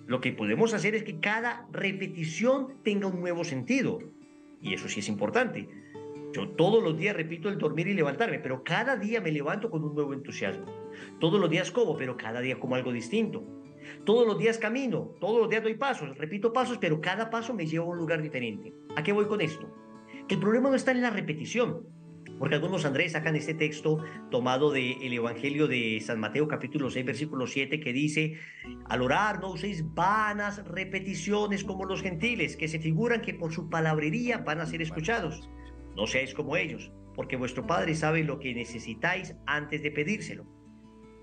[0.06, 3.98] Lo que podemos hacer es que cada repetición tenga un nuevo sentido.
[4.60, 5.68] Y eso sí es importante.
[6.32, 9.84] Yo todos los días repito el dormir y levantarme, pero cada día me levanto con
[9.84, 10.66] un nuevo entusiasmo.
[11.20, 13.44] Todos los días como, pero cada día como algo distinto.
[14.04, 17.66] Todos los días camino, todos los días doy pasos, repito pasos, pero cada paso me
[17.66, 18.72] lleva a un lugar diferente.
[18.96, 19.68] ¿A qué voy con esto?
[20.28, 21.86] El problema no está en la repetición,
[22.38, 27.46] porque algunos Andrés sacan este texto tomado del Evangelio de San Mateo capítulo 6 versículo
[27.46, 28.34] 7 que dice,
[28.86, 33.70] al orar no uséis vanas repeticiones como los gentiles, que se figuran que por su
[33.70, 35.48] palabrería van a ser escuchados.
[35.96, 40.55] No seáis como ellos, porque vuestro Padre sabe lo que necesitáis antes de pedírselo.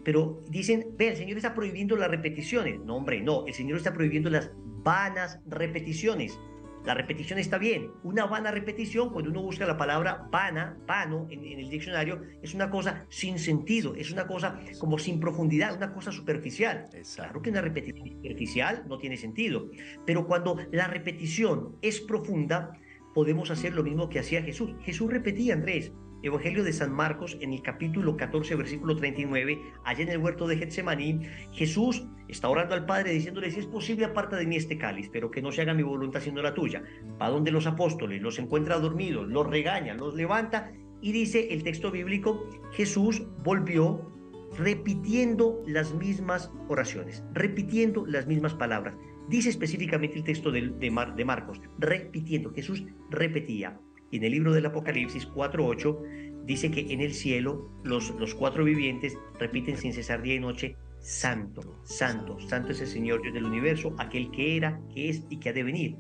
[0.04, 2.80] Pero dicen, ve, el Señor está prohibiendo las repeticiones.
[2.82, 4.52] No, hombre, no, el Señor está prohibiendo las
[4.84, 6.38] vanas repeticiones.
[6.86, 7.92] La repetición está bien.
[8.04, 12.70] Una vana repetición, cuando uno busca la palabra vana, vano en, el diccionario, es una
[12.70, 16.90] cosa sin sentido, es una cosa como sin profundidad, una cosa superficial.
[17.16, 19.70] Claro que una repetición superficial no tiene sentido,
[20.06, 22.78] pero cuando la repetición es profunda,
[23.14, 24.76] podemos hacer lo mismo que hacía Jesús.
[24.82, 30.10] Jesús repetía, Andrés, Evangelio de San Marcos, en el capítulo 14, versículo 39, allá en
[30.10, 31.20] el huerto de Getsemaní,
[31.52, 35.30] Jesús está orando al Padre diciéndole, si es posible, aparta de mí este cáliz, pero
[35.30, 36.82] que no se haga mi voluntad sino la tuya.
[37.22, 41.92] Va donde los apóstoles, los encuentra dormidos, los regaña, los levanta y dice el texto
[41.92, 44.10] bíblico, Jesús volvió
[44.58, 48.96] repitiendo las mismas oraciones, repitiendo las mismas palabras.
[49.28, 50.92] Dice específicamente el texto de, de,
[51.26, 53.78] Marcos, repitiendo, Jesús repetía.
[54.14, 58.64] Y en el libro del Apocalipsis 4.8 dice que en el cielo los, los cuatro
[58.64, 63.46] vivientes repiten sin cesar día y noche, Santo, Santo, Santo es el Señor Dios del
[63.46, 65.96] universo, aquel que era, que es y que ha de venir.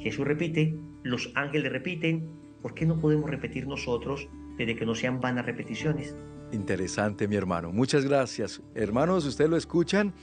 [0.00, 2.30] Jesús repite, los ángeles repiten,
[2.62, 6.16] ¿por qué no podemos repetir nosotros desde que no sean vanas repeticiones?
[6.52, 7.70] Interesante, mi hermano.
[7.70, 8.62] Muchas gracias.
[8.74, 10.14] Hermanos, ustedes lo escuchan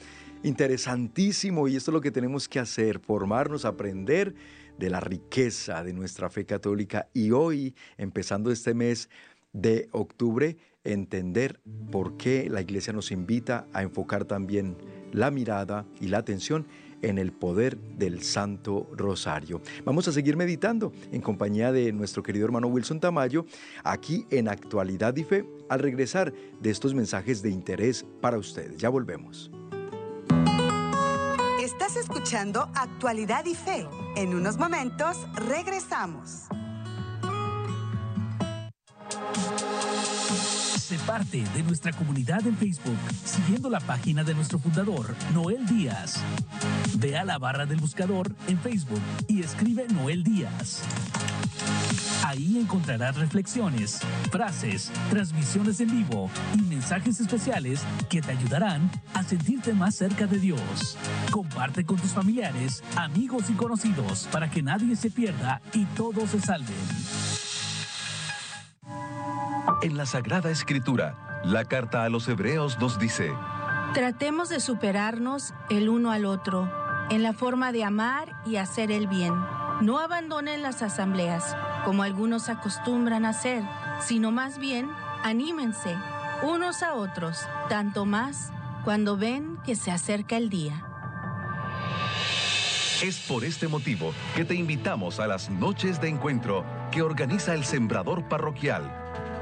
[0.42, 4.34] interesantísimo y esto es lo que tenemos que hacer, formarnos, aprender
[4.78, 9.10] de la riqueza de nuestra fe católica y hoy, empezando este mes
[9.54, 11.60] de octubre, entender
[11.92, 14.78] por qué la iglesia nos invita a enfocar también
[15.12, 16.68] la mirada y la atención
[17.02, 19.62] en el poder del Santo Rosario.
[19.84, 23.46] Vamos a seguir meditando en compañía de nuestro querido hermano Wilson Tamayo,
[23.84, 28.78] aquí en Actualidad y Fe, al regresar de estos mensajes de interés para ustedes.
[28.78, 29.52] Ya volvemos.
[32.26, 33.88] Escuchando Actualidad y Fe.
[34.16, 36.48] En unos momentos regresamos.
[40.76, 46.20] Sé parte de nuestra comunidad en Facebook siguiendo la página de nuestro fundador, Noel Díaz.
[46.98, 50.82] Ve a la barra del buscador en Facebook y escribe Noel Díaz.
[52.26, 59.74] Ahí encontrarás reflexiones, frases, transmisiones en vivo y mensajes especiales que te ayudarán a sentirte
[59.74, 60.98] más cerca de Dios.
[61.32, 66.40] Comparte con tus familiares, amigos y conocidos para que nadie se pierda y todos se
[66.40, 66.76] salven.
[69.82, 73.32] En la Sagrada Escritura, la carta a los Hebreos nos dice,
[73.94, 76.70] Tratemos de superarnos el uno al otro
[77.10, 79.34] en la forma de amar y hacer el bien.
[79.82, 83.62] No abandonen las asambleas, como algunos acostumbran hacer,
[84.00, 84.90] sino más bien
[85.24, 85.96] anímense
[86.44, 88.52] unos a otros, tanto más
[88.84, 90.86] cuando ven que se acerca el día.
[93.04, 97.66] Es por este motivo que te invitamos a las noches de encuentro que organiza el
[97.66, 98.90] Sembrador Parroquial.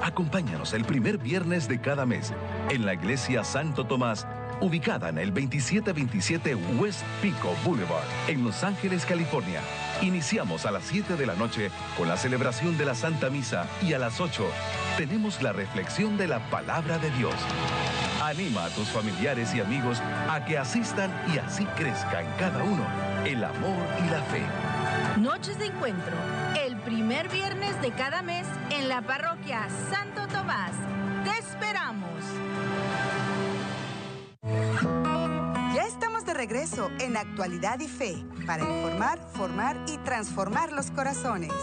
[0.02, 2.34] Acompáñanos el primer viernes de cada mes
[2.70, 4.28] en la Iglesia Santo Tomás,
[4.62, 9.62] ubicada en el 2727 West Pico Boulevard, en Los Ángeles, California.
[10.02, 13.94] Iniciamos a las 7 de la noche con la celebración de la Santa Misa y
[13.94, 14.46] a las 8
[14.98, 17.36] tenemos la reflexión de la palabra de Dios.
[18.22, 22.86] Anima a tus familiares y amigos a que asistan y así crezca en cada uno
[23.26, 24.42] el amor y la fe.
[25.20, 26.14] Noches de encuentro,
[26.66, 30.72] el primer viernes de cada mes en la parroquia Santo Tomás.
[31.24, 32.13] Te esperamos.
[36.44, 41.54] Regreso en Actualidad y Fe para informar, formar y transformar los corazones.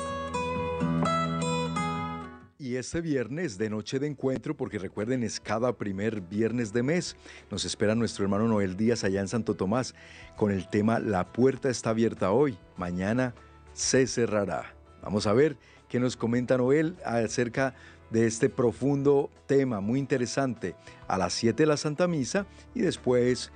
[2.59, 7.15] Y este viernes de noche de encuentro, porque recuerden, es cada primer viernes de mes,
[7.51, 9.95] nos espera nuestro hermano Noel Díaz allá en Santo Tomás
[10.35, 13.35] con el tema La puerta está abierta hoy, mañana
[13.75, 14.75] se cerrará.
[15.03, 15.59] Vamos a ver
[15.91, 17.75] qué nos comenta Noel acerca
[18.09, 20.75] de este profundo tema muy interesante
[21.07, 23.53] a las 7 de la Santa Misa y después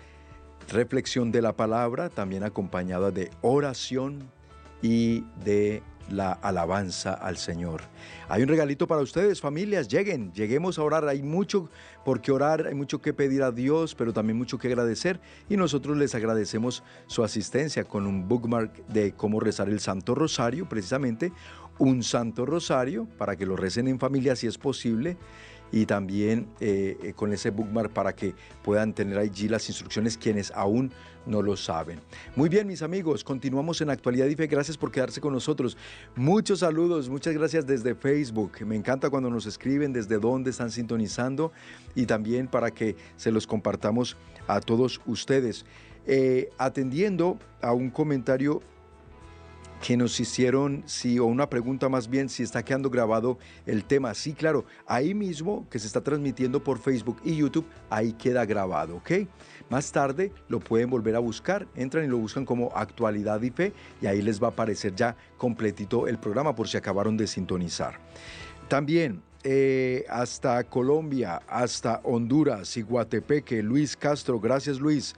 [0.68, 4.30] reflexión de la palabra, también acompañada de oración
[4.82, 7.82] y de la alabanza al Señor.
[8.28, 11.08] Hay un regalito para ustedes, familias, lleguen, lleguemos a orar.
[11.08, 11.70] Hay mucho
[12.04, 15.20] por qué orar, hay mucho que pedir a Dios, pero también mucho que agradecer.
[15.48, 20.68] Y nosotros les agradecemos su asistencia con un bookmark de cómo rezar el Santo Rosario,
[20.68, 21.32] precisamente
[21.78, 25.16] un Santo Rosario, para que lo recen en familia si es posible
[25.72, 30.52] y también eh, eh, con ese bookmark para que puedan tener allí las instrucciones quienes
[30.52, 30.92] aún
[31.26, 32.00] no lo saben.
[32.36, 34.34] Muy bien, mis amigos, continuamos en Actualidad y.
[34.34, 35.76] Gracias por quedarse con nosotros.
[36.14, 38.52] Muchos saludos, muchas gracias desde Facebook.
[38.66, 41.50] Me encanta cuando nos escriben desde dónde están sintonizando
[41.94, 45.64] y también para que se los compartamos a todos ustedes.
[46.06, 48.60] Eh, atendiendo a un comentario
[49.82, 54.14] que nos hicieron, si, o una pregunta más bien, si está quedando grabado el tema.
[54.14, 58.96] Sí, claro, ahí mismo que se está transmitiendo por Facebook y YouTube, ahí queda grabado,
[58.96, 59.10] ¿ok?
[59.68, 63.72] Más tarde lo pueden volver a buscar, entran y lo buscan como actualidad y fe
[64.00, 67.98] y ahí les va a aparecer ya completito el programa por si acabaron de sintonizar.
[68.68, 75.14] También eh, hasta Colombia, hasta Honduras y Guatepeque, Luis Castro, gracias Luis,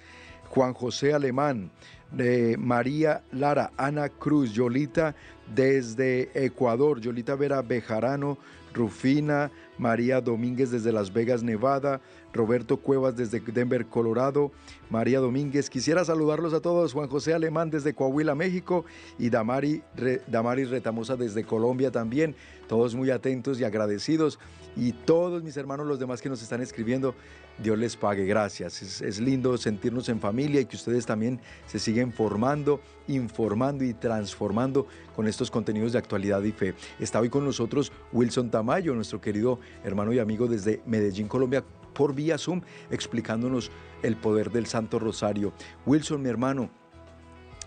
[0.49, 1.71] Juan José Alemán,
[2.13, 5.15] de María Lara, Ana Cruz, Yolita
[5.55, 8.39] desde Ecuador, Yolita Vera Bejarano,
[8.73, 12.01] Rufina, María Domínguez desde Las Vegas, Nevada,
[12.33, 14.53] Roberto Cuevas desde Denver, Colorado,
[14.91, 15.71] María Domínguez.
[15.71, 18.85] Quisiera saludarlos a todos, Juan José Alemán desde Coahuila, México,
[19.19, 19.83] y Damari,
[20.27, 22.37] Damari Retamosa desde Colombia también.
[22.69, 24.39] Todos muy atentos y agradecidos.
[24.77, 27.15] Y todos mis hermanos, los demás que nos están escribiendo,
[27.59, 29.01] Dios les pague, gracias.
[29.01, 34.87] Es, lindo sentirnos en familia y que ustedes también se siguen formando, informando y transformando
[35.15, 36.75] con estos contenidos de actualidad y fe.
[37.01, 41.65] Está hoy con nosotros Wilson Tamayo, nuestro querido hermano y amigo desde Medellín, Colombia,
[41.95, 43.71] por vía Zoom, explicándonos
[44.03, 45.55] el poder del Santo Rosario.
[45.87, 46.69] Wilson, mi hermano,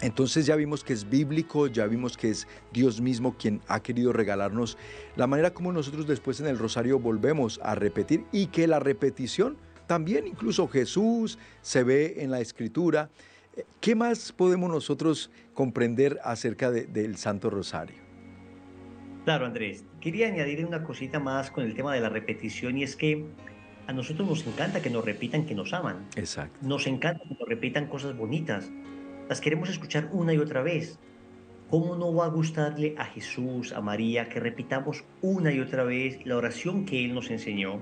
[0.01, 4.13] entonces ya vimos que es bíblico, ya vimos que es Dios mismo quien ha querido
[4.13, 4.77] regalarnos
[5.17, 9.57] la manera como nosotros después en el rosario volvemos a repetir y que la repetición
[9.89, 13.09] también incluso Jesús se ve en la escritura.
[13.81, 17.97] ¿Qué más podemos nosotros comprender acerca del Santo Rosario?
[19.25, 19.83] Claro, Andrés.
[19.99, 23.25] Quería añadir una cosita más con el tema de la repetición y es que
[23.87, 26.05] a nosotros nos encanta que nos repitan que nos aman.
[26.15, 26.59] Exacto.
[26.61, 28.69] Nos encanta que nos repitan cosas bonitas.
[29.27, 30.99] Las queremos escuchar una y otra vez.
[31.71, 36.23] ¿Cómo no va a gustarle a Jesús, a María, que repitamos una y otra vez
[36.27, 37.81] la oración que Él nos enseñó?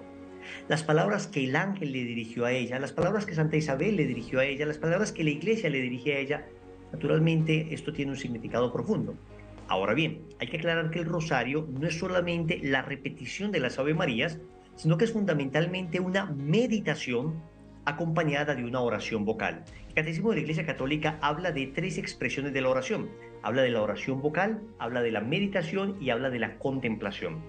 [0.68, 4.06] Las palabras que el ángel le dirigió a ella, las palabras que Santa Isabel le
[4.06, 6.46] dirigió a ella, las palabras que la iglesia le dirigía a ella,
[6.92, 9.16] naturalmente esto tiene un significado profundo.
[9.68, 13.78] Ahora bien, hay que aclarar que el rosario no es solamente la repetición de las
[13.80, 14.40] Ave Marías,
[14.76, 17.42] sino que es fundamentalmente una meditación
[17.84, 19.64] acompañada de una oración vocal.
[19.90, 23.10] El Catecismo de la Iglesia Católica habla de tres expresiones de la oración.
[23.44, 27.42] Habla de la oración vocal, habla de la meditación y habla de la contemplación.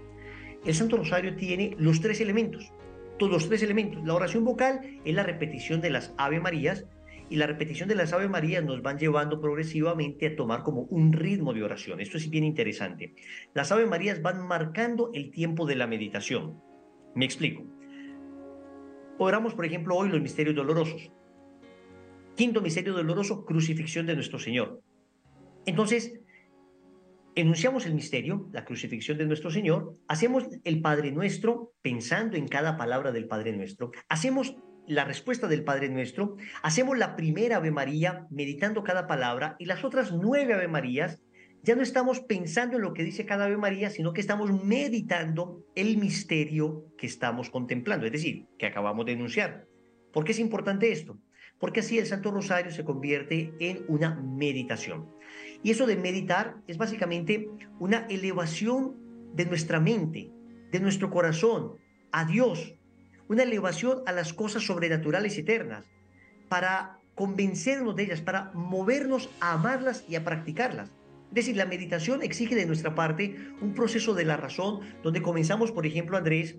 [0.65, 2.73] El Santo Rosario tiene los tres elementos,
[3.19, 4.05] todos los tres elementos.
[4.05, 6.87] La oración vocal es la repetición de las Ave Marías
[7.31, 11.13] y la repetición de las Ave Marías nos van llevando progresivamente a tomar como un
[11.13, 12.01] ritmo de oración.
[12.01, 13.15] Esto es bien interesante.
[13.53, 16.61] Las Ave Marías van marcando el tiempo de la meditación.
[17.15, 17.65] Me explico.
[19.19, 21.11] Oramos, por ejemplo, hoy los misterios dolorosos.
[22.37, 24.81] Quinto misterio doloroso, crucifixión de nuestro Señor.
[25.67, 26.21] Entonces,
[27.41, 32.77] enunciamos el misterio, la crucifixión de nuestro Señor, hacemos el Padre Nuestro pensando en cada
[32.77, 34.57] palabra del Padre Nuestro, hacemos
[34.89, 39.85] la respuesta del Padre Nuestro, hacemos la primera Ave María meditando cada palabra y las
[39.85, 41.23] otras nueve Ave Marías
[41.63, 45.65] ya no estamos pensando en lo que dice cada Ave María, sino que estamos meditando
[45.75, 49.67] el misterio que estamos contemplando, es decir, que acabamos de enunciar.
[50.13, 51.19] ¿Por qué es importante esto?
[51.59, 55.18] Porque así el Santo Rosario se convierte en una meditación.
[55.63, 57.49] Y eso de meditar es básicamente
[57.79, 58.97] una elevación
[59.35, 60.31] de nuestra mente,
[60.71, 61.75] de nuestro corazón,
[62.13, 62.75] a Dios,
[63.29, 65.85] una elevación a las cosas sobrenaturales eternas,
[66.49, 70.91] para convencernos de ellas, para movernos a amarlas y a practicarlas.
[71.29, 75.73] Es decir, la meditación exige de nuestra parte un proceso de la razón donde comenzamos,
[75.73, 76.57] por ejemplo, Andrés,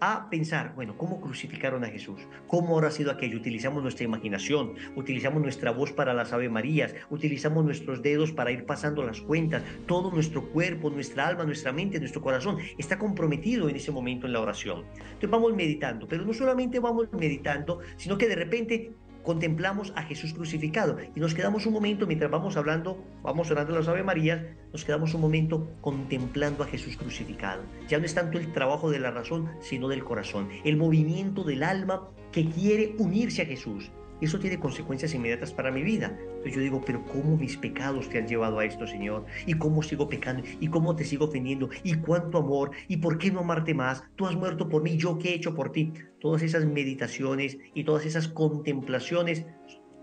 [0.00, 2.20] a pensar, bueno, ¿cómo crucificaron a Jesús?
[2.46, 3.38] ¿Cómo habrá sido aquello?
[3.38, 8.66] Utilizamos nuestra imaginación, utilizamos nuestra voz para las Ave Marías, utilizamos nuestros dedos para ir
[8.66, 13.76] pasando las cuentas, todo nuestro cuerpo, nuestra alma, nuestra mente, nuestro corazón está comprometido en
[13.76, 14.84] ese momento en la oración.
[14.96, 18.92] Entonces vamos meditando, pero no solamente vamos meditando, sino que de repente
[19.26, 23.88] contemplamos a Jesús crucificado y nos quedamos un momento mientras vamos hablando, vamos orando las
[23.88, 24.40] Ave Marías,
[24.72, 27.62] nos quedamos un momento contemplando a Jesús crucificado.
[27.88, 31.64] Ya no es tanto el trabajo de la razón, sino del corazón, el movimiento del
[31.64, 33.90] alma que quiere unirse a Jesús.
[34.20, 36.16] Eso tiene consecuencias inmediatas para mi vida.
[36.18, 39.26] Entonces yo digo, pero ¿cómo mis pecados te han llevado a esto, Señor?
[39.46, 40.42] ¿Y cómo sigo pecando?
[40.60, 41.68] ¿Y cómo te sigo ofendiendo?
[41.82, 42.70] ¿Y cuánto amor?
[42.88, 44.04] ¿Y por qué no amarte más?
[44.16, 45.92] Tú has muerto por mí, ¿yo qué he hecho por ti?
[46.20, 49.44] Todas esas meditaciones y todas esas contemplaciones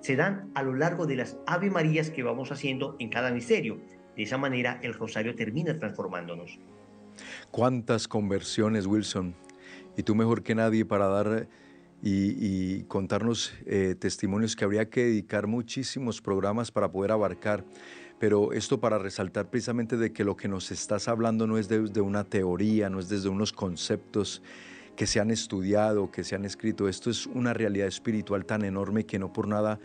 [0.02, 3.80] se dan a lo largo de las Ave Marías que vamos haciendo en cada misterio.
[4.16, 6.60] De esa manera el rosario termina transformándonos.
[7.52, 9.34] ¿Cuántas conversiones, Wilson?
[9.96, 11.48] Y tú mejor que nadie para dar
[12.06, 17.64] y, contarnos eh, testimonios que habría que dedicar muchísimos programas para poder abarcar.
[18.20, 22.02] Pero esto para resaltar precisamente de que lo que nos estás hablando no es de,
[22.02, 24.42] una teoría, no es desde unos conceptos
[24.96, 26.88] que se han estudiado, que se han escrito.
[26.88, 29.80] Esto es una realidad espiritual tan enorme que no por nada,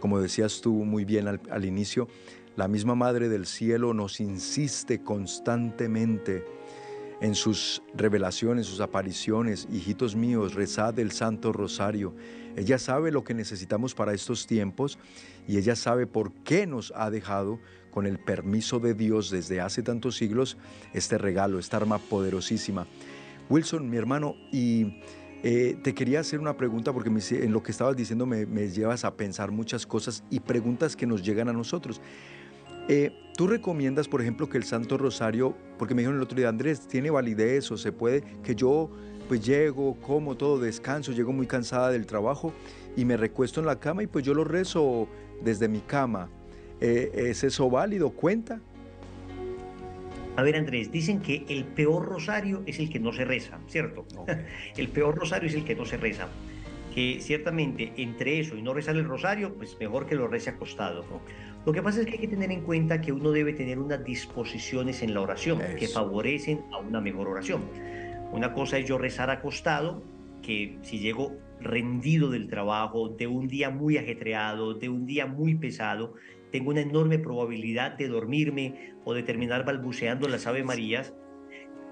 [0.00, 2.08] como decías tú muy bien al inicio,
[2.56, 6.44] la misma Madre del Cielo nos insiste constantemente
[7.20, 12.14] en sus revelaciones, sus apariciones, hijitos míos, rezad el Santo Rosario.
[12.56, 14.98] Ella sabe lo que necesitamos para estos tiempos
[15.46, 17.58] y ella sabe por qué nos ha dejado
[17.90, 20.56] con el permiso de Dios desde hace tantos siglos
[20.92, 22.86] este regalo, esta arma poderosísima.
[23.48, 25.00] Wilson, mi hermano, y
[25.42, 29.04] eh, te quería hacer una pregunta porque en lo que estabas diciendo me, me llevas
[29.04, 32.00] a pensar muchas cosas y preguntas que nos llegan a nosotros.
[32.88, 36.48] Eh, ¿Tú recomiendas, por ejemplo, que el Santo Rosario, porque me dijeron el otro día,
[36.48, 38.90] Andrés, ¿tiene validez o se puede que yo
[39.28, 42.52] pues llego, como todo, descanso, llego muy cansada del trabajo
[42.96, 45.06] y me recuesto en la cama y pues yo lo rezo
[45.42, 46.30] desde mi cama?
[46.80, 48.10] Eh, ¿Es eso válido?
[48.10, 48.60] ¿Cuenta?
[50.36, 54.06] A ver, Andrés, dicen que el peor rosario es el que no se reza, ¿cierto?
[54.76, 56.28] el peor rosario es el que no se reza.
[56.94, 61.04] Que ciertamente entre eso y no rezar el rosario, pues mejor que lo rece acostado.
[61.66, 64.04] Lo que pasa es que hay que tener en cuenta que uno debe tener unas
[64.04, 67.64] disposiciones en la oración que favorecen a una mejor oración.
[68.32, 70.02] Una cosa es yo rezar acostado,
[70.42, 75.56] que si llego rendido del trabajo, de un día muy ajetreado, de un día muy
[75.56, 76.14] pesado,
[76.52, 81.12] tengo una enorme probabilidad de dormirme o de terminar balbuceando las Ave Marías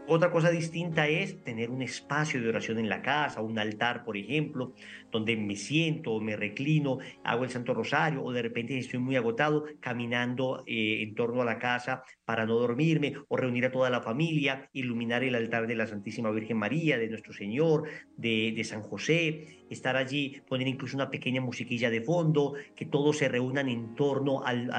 [0.08, 4.16] otra cosa distinta es tener un espacio de oración en la casa, un altar, por
[4.16, 4.72] ejemplo,
[5.16, 9.64] donde me siento, me reclino, hago el Santo Rosario o de repente estoy muy agotado
[9.80, 14.02] caminando eh, en torno a la casa para no dormirme o reunir a toda la
[14.02, 17.84] familia, iluminar el altar de la Santísima Virgen María, de nuestro Señor,
[18.16, 23.28] de, San José, estar allí, poner incluso una pequeña musiquilla de fondo, que todos se
[23.28, 24.70] reúnan en torno al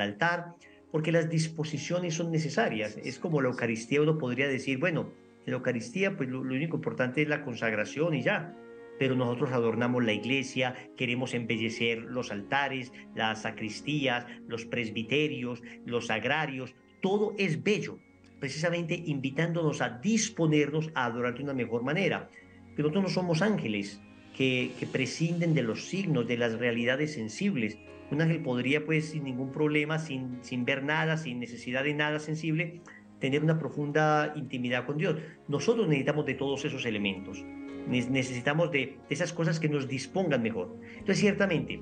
[0.00, 0.54] altar
[0.90, 2.98] porque las disposiciones son necesarias.
[3.02, 5.12] Es como la Eucaristía, uno podría decir, bueno,
[5.46, 8.54] en la Eucaristía pues lo, único importante es la consagración y ya,
[9.00, 16.74] pero nosotros adornamos la iglesia, queremos embellecer los altares, las sacristías, los presbiterios, los sagrarios,
[17.00, 17.98] todo es bello,
[18.40, 22.28] precisamente invitándonos a disponernos a adorar de una mejor manera.
[22.76, 24.02] que nosotros no somos ángeles
[24.36, 27.78] que, que prescinden de los signos, de las realidades sensibles.
[28.10, 32.18] Un ángel podría, pues, sin ningún problema, sin, sin ver nada, sin necesidad de nada
[32.18, 32.82] sensible,
[33.18, 35.16] tener una profunda intimidad con Dios.
[35.48, 37.42] Nosotros necesitamos de todos esos elementos.
[37.88, 40.76] Necesitamos de, esas cosas que nos dispongan mejor.
[40.92, 41.80] Entonces, ciertamente,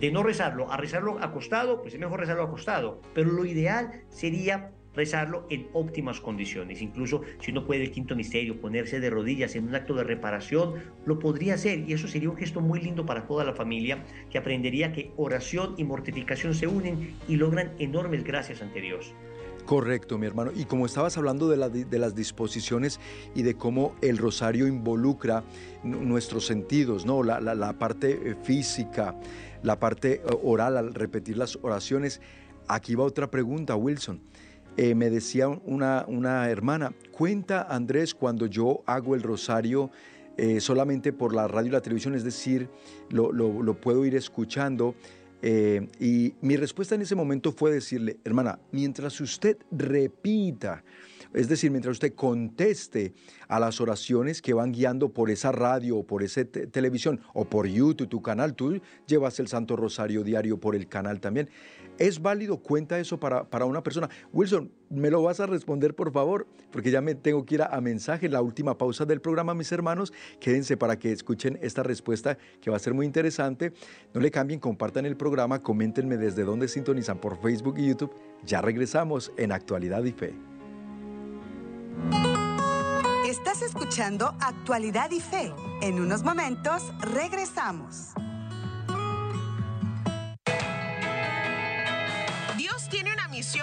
[0.00, 3.00] de no rezarlo a rezarlo acostado, pues es mejor rezarlo acostado.
[3.14, 6.82] Pero lo ideal sería rezarlo en óptimas condiciones.
[6.82, 10.74] Incluso si uno puede el quinto misterio, ponerse de rodillas en un acto de reparación,
[11.06, 14.38] lo podría hacer y eso sería un gesto muy lindo para toda la familia que
[14.38, 19.14] aprendería que oración y mortificación se unen y logran enormes gracias ante Dios.
[19.70, 20.50] Correcto, mi hermano.
[20.52, 22.98] Y como estabas hablando de, las disposiciones
[23.36, 25.44] y de cómo el rosario involucra
[25.84, 27.22] nuestros sentidos, ¿no?
[27.22, 29.14] La, parte eh, física,
[29.62, 32.20] la parte eh, oral al repetir las oraciones.
[32.66, 34.20] Aquí va otra pregunta, Wilson.
[34.76, 39.92] Eh, me decía una, hermana, cuenta Andrés cuando yo hago el rosario
[40.58, 42.70] solamente por la radio y la televisión, es decir,
[43.10, 44.94] lo puedo ir escuchando
[45.42, 50.84] eh, y mi respuesta en ese momento fue decirle, hermana, mientras usted repita,
[51.32, 53.12] es decir, mientras usted conteste
[53.48, 57.66] a las oraciones que van guiando por esa radio o por esa televisión o por
[57.66, 61.48] YouTube, tu canal, tú llevas el Santo Rosario diario por el canal también.
[61.98, 62.58] ¿Es válido?
[62.58, 64.08] ¿Cuenta eso para, para una persona?
[64.32, 66.46] Wilson, ¿me lo vas a responder por favor?
[66.72, 70.12] Porque ya me tengo que ir a, mensaje, la última pausa del programa, mis hermanos.
[70.40, 73.72] Quédense para que escuchen esta respuesta que va a ser muy interesante.
[74.14, 78.14] No le cambien, compartan el programa, coméntenme desde dónde sintonizan por Facebook y YouTube.
[78.46, 80.59] Ya regresamos en Actualidad y Fe.
[83.26, 85.52] Estás escuchando Actualidad y Fe.
[85.80, 88.12] En unos momentos regresamos.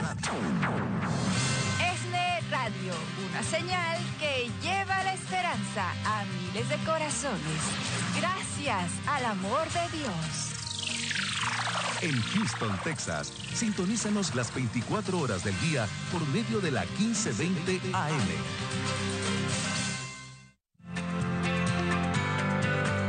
[1.80, 2.94] Esne Radio,
[3.32, 7.62] una señal que lleva la esperanza a miles de corazones.
[8.16, 10.51] Gracias al amor de Dios.
[12.02, 18.12] En Houston, Texas, sintonízanos las 24 horas del día por medio de la 1520 AM.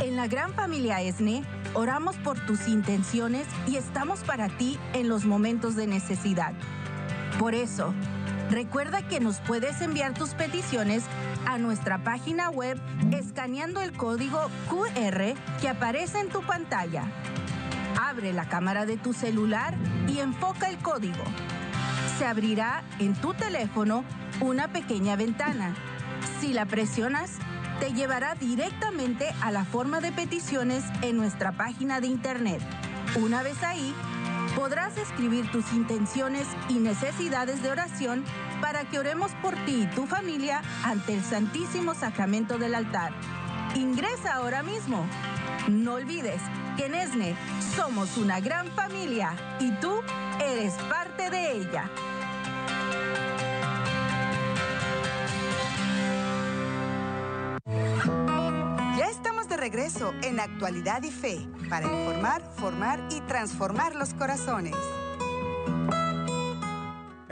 [0.02, 1.42] En la gran familia ESNE,
[1.74, 6.52] Oramos por tus intenciones y estamos para ti en los momentos de necesidad.
[7.38, 7.94] Por eso,
[8.50, 11.04] recuerda que nos puedes enviar tus peticiones
[11.46, 12.78] a nuestra página web
[13.10, 17.10] escaneando el código QR que aparece en tu pantalla.
[18.04, 19.76] Abre la cámara de tu celular
[20.08, 21.22] y enfoca el código.
[22.18, 24.02] Se abrirá en tu teléfono
[24.40, 25.72] una pequeña ventana.
[26.40, 27.36] Si la presionas,
[27.78, 32.60] te llevará directamente a la forma de peticiones en nuestra página de internet.
[33.22, 33.94] Una vez ahí,
[34.56, 38.24] podrás escribir tus intenciones y necesidades de oración
[38.60, 43.12] para que oremos por ti y tu familia ante el Santísimo Sacramento del altar.
[43.76, 45.06] Ingresa ahora mismo.
[45.68, 46.42] No olvides
[46.76, 47.36] que en ESNE
[47.76, 50.00] somos una gran familia y tú
[50.40, 51.90] eres parte de ella.
[59.62, 61.38] regreso en Actualidad y Fe
[61.70, 64.74] para informar, formar y transformar los corazones.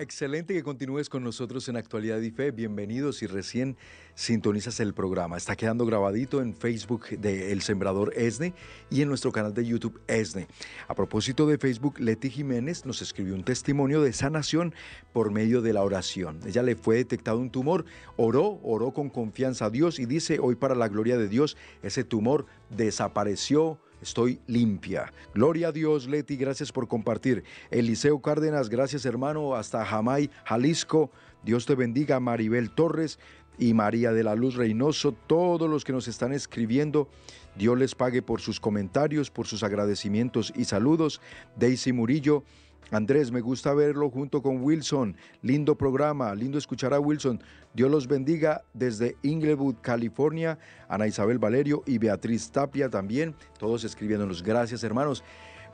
[0.00, 2.52] Excelente que continúes con nosotros en Actualidad y Fe.
[2.52, 3.76] Bienvenidos si recién
[4.14, 5.36] sintonizas el programa.
[5.36, 8.54] Está quedando grabadito en Facebook de El Sembrador ESNE
[8.88, 10.46] y en nuestro canal de YouTube ESNE.
[10.88, 14.74] A propósito de Facebook, Leti Jiménez nos escribió un testimonio de sanación
[15.12, 16.40] por medio de la oración.
[16.46, 17.84] Ella le fue detectado un tumor,
[18.16, 22.04] oró, oró con confianza a Dios y dice, hoy para la gloria de Dios, ese
[22.04, 25.12] tumor desapareció estoy limpia.
[25.34, 27.44] Gloria a Dios, Leti, gracias por compartir.
[27.70, 31.10] Eliseo Cárdenas, gracias hermano, hasta Jamay, Jalisco.
[31.42, 33.18] Dios te bendiga, Maribel Torres
[33.58, 37.08] y María de la Luz Reynoso, todos los que nos están escribiendo.
[37.56, 41.20] Dios les pague por sus comentarios, por sus agradecimientos y saludos.
[41.56, 42.44] Daisy Murillo,
[42.90, 45.16] Andrés, me gusta verlo junto con Wilson.
[45.42, 47.40] Lindo programa, lindo escuchar a Wilson.
[47.72, 50.58] Dios los bendiga desde Inglewood, California.
[50.88, 54.42] Ana Isabel Valerio y Beatriz Tapia también, todos escribiéndonos.
[54.42, 55.22] Gracias, hermanos.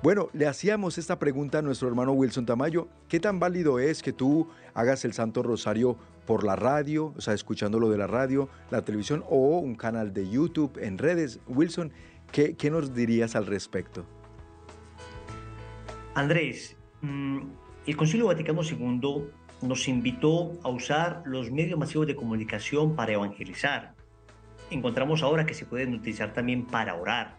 [0.03, 2.89] Bueno, le hacíamos esta pregunta a nuestro hermano Wilson Tamayo.
[3.09, 5.97] ¿Qué tan válido es que tú hagas el Santo Rosario
[6.27, 10.29] por la radio, o sea, escuchándolo de la radio, la televisión o un canal de
[10.29, 11.41] YouTube en redes?
[11.47, 11.93] Wilson,
[12.31, 14.05] ¿qué, qué nos dirías al respecto?
[16.15, 16.76] Andrés,
[17.87, 19.31] el Concilio Vaticano II
[19.63, 23.95] nos invitó a usar los medios masivos de comunicación para evangelizar.
[24.71, 27.37] Encontramos ahora que se pueden utilizar también para orar.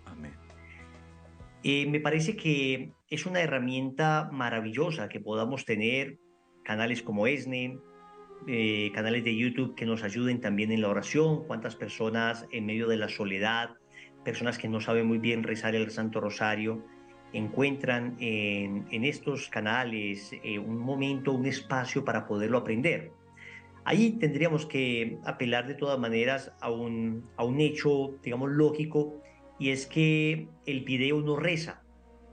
[1.64, 6.18] Eh, me parece que es una herramienta maravillosa que podamos tener
[6.64, 7.80] canales como ESNE,
[8.48, 12.88] eh, canales de YouTube que nos ayuden también en la oración, cuántas personas en medio
[12.88, 13.72] de la soledad,
[14.24, 16.86] personas que no saben muy bien rezar el Santo Rosario,
[17.34, 23.12] encuentran en, estos canales eh, un momento, un espacio para poderlo aprender.
[23.86, 29.22] Ahí tendríamos que apelar de todas maneras a un, a un hecho, digamos, lógico
[29.60, 31.84] y es que el video no reza,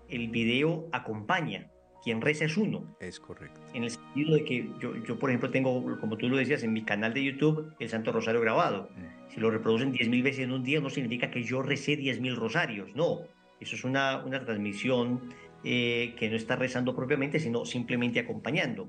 [0.09, 1.71] el video acompaña.
[2.03, 2.95] Quien reza es uno.
[3.01, 3.63] Es correcto.
[3.73, 6.75] En el sentido de que yo, yo por ejemplo, tengo, como tú lo decías, en
[6.75, 8.91] mi canal de YouTube, el Santo Rosario grabado.
[8.95, 9.33] Mm.
[9.33, 12.95] Si lo reproducen 10.000 veces en un día, no significa que yo recé 10.000 rosarios.
[12.95, 13.21] No,
[13.65, 15.35] eso es una, una transmisión
[15.65, 18.89] eh, que no está rezando propiamente, sino simplemente acompañando.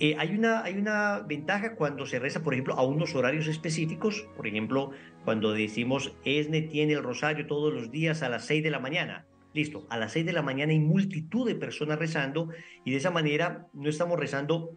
[0.00, 4.26] Eh, hay, una, hay una ventaja cuando se reza, por ejemplo, a unos horarios específicos.
[4.36, 4.90] Por ejemplo,
[5.24, 9.26] cuando decimos, ESNE tiene el rosario todos los días a las 6 de la mañana.
[9.54, 12.48] Listo, a las 6 de la mañana hay multitud de personas rezando
[12.84, 14.76] y de esa manera no estamos rezando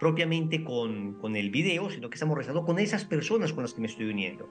[0.00, 3.82] propiamente con, con el video, sino que estamos rezando con esas personas con las que
[3.82, 4.48] me estoy uniendo.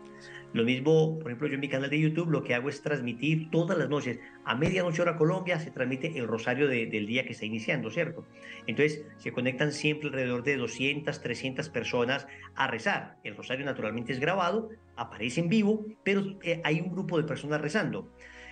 [0.54, 3.50] Lo mismo, por ejemplo, yo en mi canal de YouTube lo que hago es transmitir
[3.50, 7.45] todas las noches, a medianoche hora Colombia, se transmite el rosario del día que está
[7.45, 8.28] iniciando, ¿cierto?
[8.68, 13.18] Entonces, se conectan siempre alrededor de 200, 300 personas a rezar.
[13.24, 17.60] El rosario naturalmente es grabado, aparece en vivo, pero eh, hay un grupo de personas
[17.60, 18.08] rezando.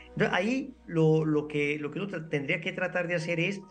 [0.08, 3.62] Entonces, ahí lo, lo, que, lo que uno tendría que tratar de hacer es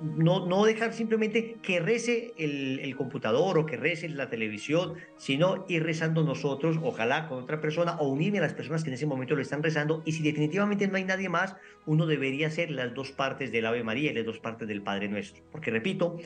[0.00, 5.82] no, no dejar simplemente que rece el, computador o que rece la televisión, sino ir
[5.84, 9.34] rezando nosotros, ojalá con otra persona, o unirme a las personas que en ese momento
[9.34, 10.02] lo están rezando.
[10.04, 13.84] Y si definitivamente no hay nadie más, uno debería hacer las dos partes del Ave
[13.84, 15.44] María y las dos partes del Padre Nuestro.
[15.50, 16.18] Porque repito,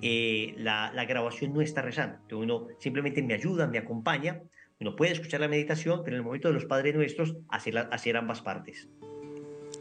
[0.00, 2.18] eh, la, grabación no está rezando.
[2.38, 4.42] Uno simplemente me ayuda, me acompaña.
[4.80, 8.16] Uno puede escuchar la meditación, pero en el momento de los Padres Nuestros, hacer, hacer
[8.16, 8.88] ambas partes.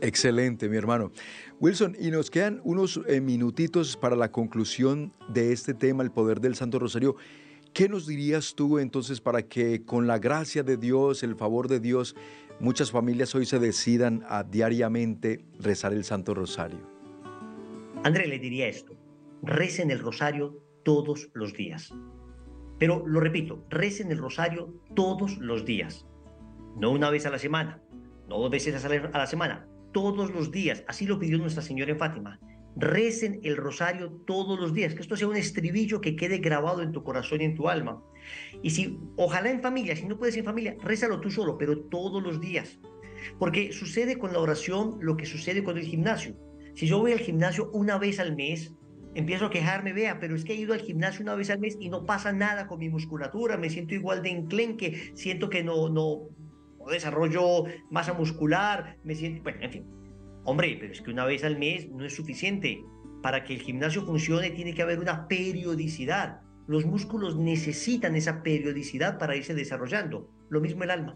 [0.02, 1.12] Excelente, mi hermano.
[1.60, 6.40] Wilson, y nos quedan unos eh, minutitos para la conclusión de este tema, el poder
[6.40, 7.16] del Santo Rosario.
[7.74, 11.80] ¿Qué nos dirías tú entonces para que con la gracia de Dios, el favor de
[11.80, 12.16] Dios,
[12.60, 16.80] muchas familias hoy se decidan a diariamente rezar el Santo Rosario?
[18.04, 18.96] André, le diría esto,
[19.42, 21.94] recen el Rosario todos los días.
[22.80, 26.06] Pero lo repito, recen el Rosario todos los días.
[26.78, 27.82] No una vez a la semana,
[28.30, 29.68] no dos veces a la semana,
[29.98, 30.84] todos los días.
[30.88, 32.40] Así lo pidió Nuestra Señora en Fátima.
[32.76, 36.92] Recen el rosario todos los días, que esto sea un estribillo que quede grabado en
[36.92, 38.04] tu corazón y en tu alma.
[38.62, 42.22] Y si, ojalá en familia, si no puedes en familia, rézalo tú solo, pero todos
[42.22, 42.80] los días.
[43.40, 46.36] Porque sucede con la oración lo que sucede con el gimnasio.
[46.76, 48.76] Si yo voy al gimnasio una vez al mes,
[49.16, 51.76] empiezo a quejarme, vea, pero es que he ido al gimnasio una vez al mes
[51.80, 55.90] y no pasa nada con mi musculatura, me siento igual de enclenque, siento que no,
[55.90, 56.30] no,
[56.88, 59.86] desarrollo masa muscular, me siento, bueno, en fin.
[60.44, 62.84] Hombre, pero es que una vez al mes no es suficiente.
[63.22, 66.42] Para que el gimnasio funcione tiene que haber una periodicidad.
[66.68, 70.32] Los músculos necesitan esa periodicidad para irse desarrollando.
[70.50, 71.16] Lo mismo el alma.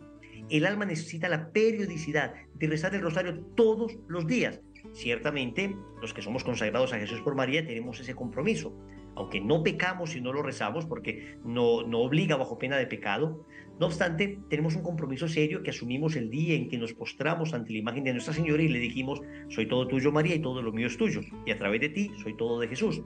[0.50, 4.62] El alma necesita la periodicidad de rezar el rosario todos los días.
[4.94, 8.74] Ciertamente, los que somos consagrados a Jesús por María tenemos ese compromiso.
[9.16, 13.46] Aunque no pecamos y no lo rezamos porque no, no obliga bajo pena de pecado,
[13.82, 17.74] no obstante, tenemos un compromiso serio que asumimos el día en que nos postramos ante
[17.74, 20.72] la imagen de Nuestra Señora y le dijimos, soy todo tuyo María y todo lo
[20.72, 23.02] mío es tuyo, y a través de ti soy todo de Jesús.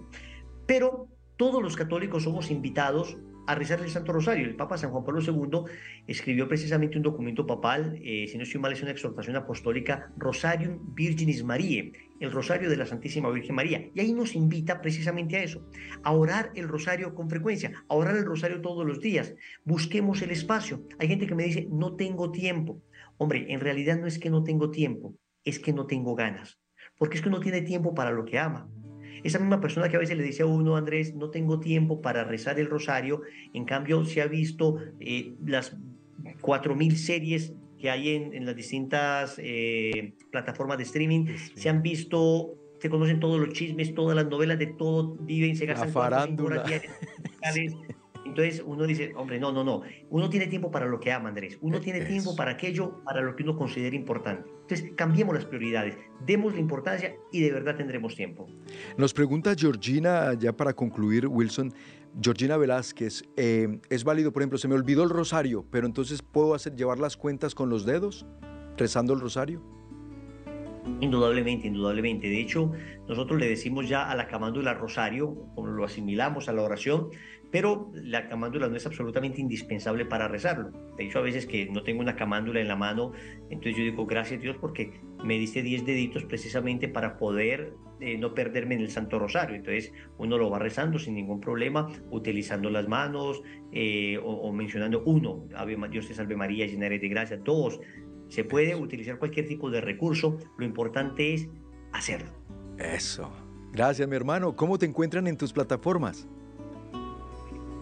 [0.67, 1.07] Pero
[1.37, 3.15] todos los católicos somos invitados
[3.47, 4.43] a rezar el Santo Rosario.
[4.43, 5.71] El Papa San Juan Pablo II
[6.07, 10.93] escribió precisamente un documento papal, eh, si no estoy mal es una exhortación apostólica, Rosarium
[10.93, 13.89] Virginis Mariae, el Rosario de la Santísima Virgen María.
[13.93, 15.67] Y ahí nos invita precisamente a eso,
[16.03, 19.35] a orar el Rosario con frecuencia, a orar el Rosario todos los días.
[19.63, 20.85] Busquemos el espacio.
[20.99, 22.81] Hay gente que me dice, no tengo tiempo.
[23.17, 26.59] Hombre, en realidad no es que no tengo tiempo, es que no tengo ganas.
[26.97, 28.69] Porque es que uno tiene tiempo para lo que ama.
[29.23, 32.23] Esa misma persona que a veces le dice a uno, Andrés, no tengo tiempo para
[32.23, 33.21] rezar el rosario,
[33.53, 35.75] en cambio se ha visto eh, las
[36.41, 37.53] 4.000 series
[37.85, 43.39] que hay en, las distintas eh, plataformas de streaming, se han visto se conocen todos
[43.39, 46.65] los chismes, todas las novelas de todo, viven, se gastan La farándula.
[48.37, 49.83] Entonces uno dice, hombre, no, no, no.
[50.09, 51.57] Uno tiene tiempo para lo que ama, Andrés.
[51.61, 54.49] Uno tiene tiempo para aquello, para lo que uno considera importante.
[54.59, 58.45] Entonces cambiemos las prioridades, demos la importancia y de verdad tendremos tiempo.
[58.97, 61.73] Nos pregunta Georgina, ya para concluir, Wilson,
[62.21, 66.55] Georgina Velázquez, eh, ¿es válido, por ejemplo, se me olvidó el rosario, pero entonces puedo
[66.55, 68.25] hacer llevar las cuentas con los dedos,
[68.75, 69.61] rezando el rosario?
[71.01, 72.27] Indudablemente, indudablemente.
[72.27, 72.71] De hecho,
[73.07, 77.09] nosotros le decimos ya a la camándula rosario, como lo asimilamos a la oración,
[77.51, 80.71] pero la camándula no es absolutamente indispensable para rezarlo.
[80.97, 83.13] De hecho, a veces que no tengo una camándula en la mano,
[83.49, 88.33] entonces yo digo, gracias Dios porque me diste 10 deditos precisamente para poder eh, no
[88.33, 89.55] perderme en el Santo Rosario.
[89.55, 93.41] Entonces uno lo va rezando sin ningún problema, utilizando las manos
[93.71, 95.47] eh, o, mencionando uno,
[95.89, 97.37] Dios te salve María, llena eres de gracia.
[97.37, 97.79] Dos,
[98.27, 101.47] se puede utilizar cualquier tipo de recurso, lo importante es
[101.93, 102.29] hacerlo.
[102.77, 103.31] Eso.
[103.71, 104.55] Gracias, mi hermano.
[104.55, 106.27] ¿Cómo te encuentran en tus plataformas?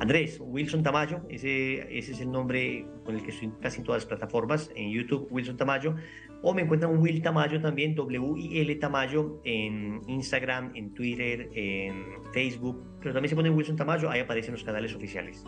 [0.04, 4.02] Andrés, Wilson Tamayo, ese, ese es el nombre con el que estoy casi en todas
[4.02, 5.96] las plataformas, en YouTube, Wilson Tamayo,
[6.42, 13.14] o me encuentran Will Tamayo también, W-I-L Tamayo, en Instagram, en Twitter, en Facebook, pero
[13.14, 15.46] también se pone Wilson Tamayo, ahí aparecen los canales oficiales.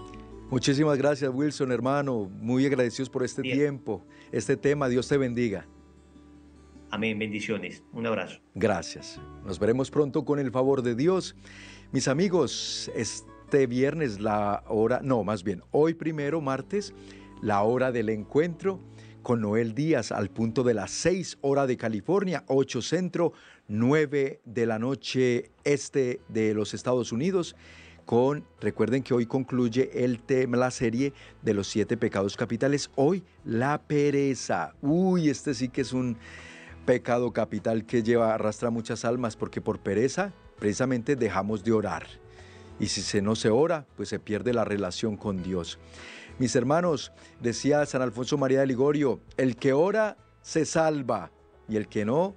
[0.49, 2.31] Muchísimas gracias, Wilson, hermano.
[2.39, 4.87] Muy agradecidos por este tiempo, este tema.
[4.87, 5.67] Dios te bendiga.
[6.91, 7.83] Amén, bendiciones.
[7.91, 8.39] Un abrazo.
[8.53, 9.19] Gracias.
[9.43, 11.35] Nos veremos pronto con el favor de Dios.
[11.91, 12.89] Mis amigos,
[13.45, 16.95] este viernes la hora, no, más bien, hoy primero, martes,
[17.43, 18.79] la hora del encuentro
[19.21, 23.33] con Noel Díaz al punto de las 6 hora de California, 8 centro,
[23.67, 27.55] 9 de la noche este de los Estados Unidos
[28.05, 32.89] con, recuerden que hoy concluye el tema, la serie de los siete pecados capitales.
[32.95, 34.73] Hoy la pereza.
[34.81, 36.17] Uy, este sí que es un
[36.85, 42.24] pecado capital que lleva, arrastra muchas almas, porque por pereza precisamente dejamos de orar.
[42.79, 45.79] Y si se no se ora, pues se pierde la relación con Dios.
[46.39, 47.11] Mis hermanos,
[47.41, 51.31] decía San Alfonso María de Ligorio, el que ora se salva
[51.69, 52.35] y el que no,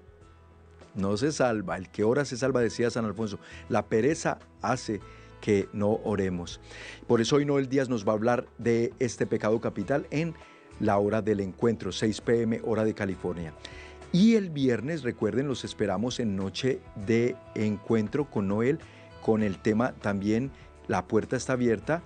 [0.94, 1.76] no se salva.
[1.76, 3.38] El que ora se salva, decía San Alfonso.
[3.68, 5.00] La pereza hace
[5.40, 6.60] que no oremos.
[7.06, 10.34] Por eso hoy Noel Díaz nos va a hablar de este pecado capital en
[10.80, 13.52] la hora del encuentro, 6 pm hora de California.
[14.12, 18.78] Y el viernes, recuerden, los esperamos en noche de encuentro con Noel,
[19.28, 20.50] con el tema también
[20.86, 22.00] La puerta está abierta.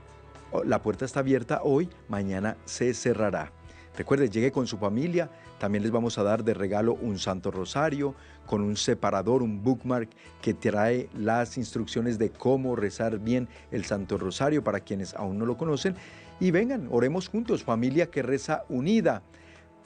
[0.65, 3.53] La puerta está abierta hoy, mañana se cerrará.
[3.97, 8.17] Recuerde, llegue con su familia, también les vamos a dar de regalo un Santo Rosario
[8.45, 10.09] con un separador, un bookmark
[10.41, 15.47] que trae las instrucciones de cómo rezar bien el Santo Rosario para quienes aún no
[15.47, 15.95] lo conocen.
[16.41, 19.23] Y vengan, oremos juntos, familia que reza unida,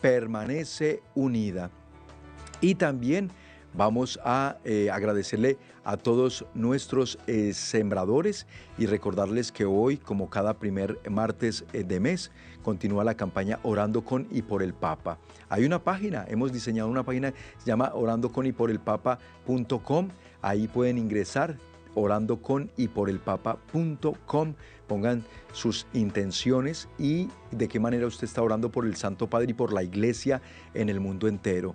[0.01, 1.71] permanece unida.
[2.63, 3.31] Y también
[3.77, 8.47] Vamos a eh, agradecerle a todos nuestros eh, sembradores
[8.79, 12.31] y recordarles que hoy, como cada primer martes eh, de mes,
[12.63, 15.19] continúa la campaña Orando con y por el Papa.
[15.51, 20.09] Hay una página, hemos diseñado una página, se llama orando con y por el Papa.com.
[20.41, 21.59] Ahí pueden ingresar
[21.95, 24.55] orando con y por el Papa.com.
[24.87, 29.55] Pongan sus intenciones y de qué manera usted está orando por el Santo Padre y
[29.55, 30.41] por la Iglesia
[30.75, 31.75] en el mundo entero.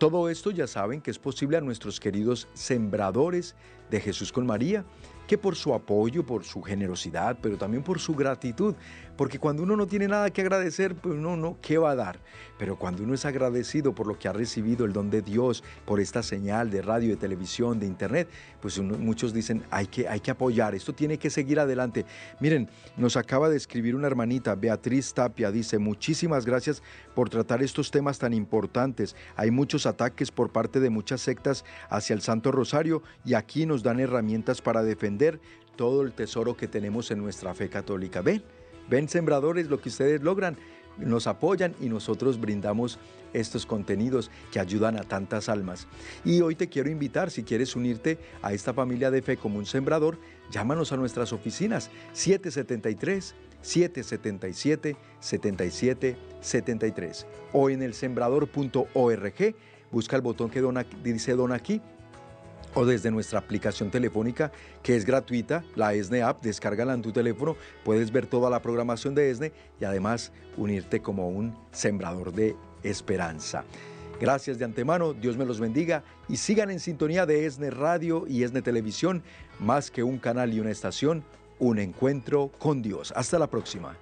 [0.00, 3.54] Todo esto ya saben que es posible a nuestros queridos sembradores
[3.90, 4.82] de Jesús con María,
[5.26, 8.74] que por su apoyo, por su generosidad, pero también por su gratitud,
[9.20, 12.18] porque cuando uno no tiene nada que agradecer, pues uno no, ¿qué va a dar?
[12.58, 16.00] Pero cuando uno es agradecido por lo que ha recibido el don de Dios, por
[16.00, 18.30] esta señal de radio, de televisión, de internet,
[18.62, 22.06] pues muchos dicen, hay que, hay que apoyar, esto tiene que seguir adelante.
[22.40, 26.82] Miren, nos acaba de escribir una hermanita, Beatriz Tapia, dice, muchísimas gracias
[27.14, 29.14] por tratar estos temas tan importantes.
[29.36, 33.82] Hay muchos ataques por parte de muchas sectas hacia el Santo Rosario y aquí nos
[33.82, 35.38] dan herramientas para defender
[35.76, 38.22] todo el tesoro que tenemos en nuestra fe católica.
[38.22, 38.42] Ven,
[38.90, 40.58] ven sembradores lo que ustedes logran,
[40.98, 42.98] nos apoyan y nosotros brindamos
[43.32, 45.86] estos contenidos que ayudan a tantas almas.
[46.24, 49.66] Y hoy te quiero invitar, si quieres unirte a esta familia de fe como un
[49.66, 50.18] sembrador,
[50.50, 51.90] llámanos a nuestras oficinas.
[52.12, 59.54] 773 777 77 73 o en el sembrador.org
[59.90, 60.62] busca el botón que
[61.02, 61.82] dice Dona aquí
[62.74, 64.52] o desde nuestra aplicación telefónica
[64.82, 69.14] que es gratuita, la ESNE App, descárgala en tu teléfono, puedes ver toda la programación
[69.14, 73.64] de ESNE y además unirte como un sembrador de esperanza.
[74.20, 78.42] Gracias de antemano, Dios me los bendiga y sigan en sintonía de ESNE Radio y
[78.42, 79.22] ESNE Televisión,
[79.58, 81.24] más que un canal y una estación,
[81.58, 83.12] un encuentro con Dios.
[83.16, 83.96] Hasta la próxima.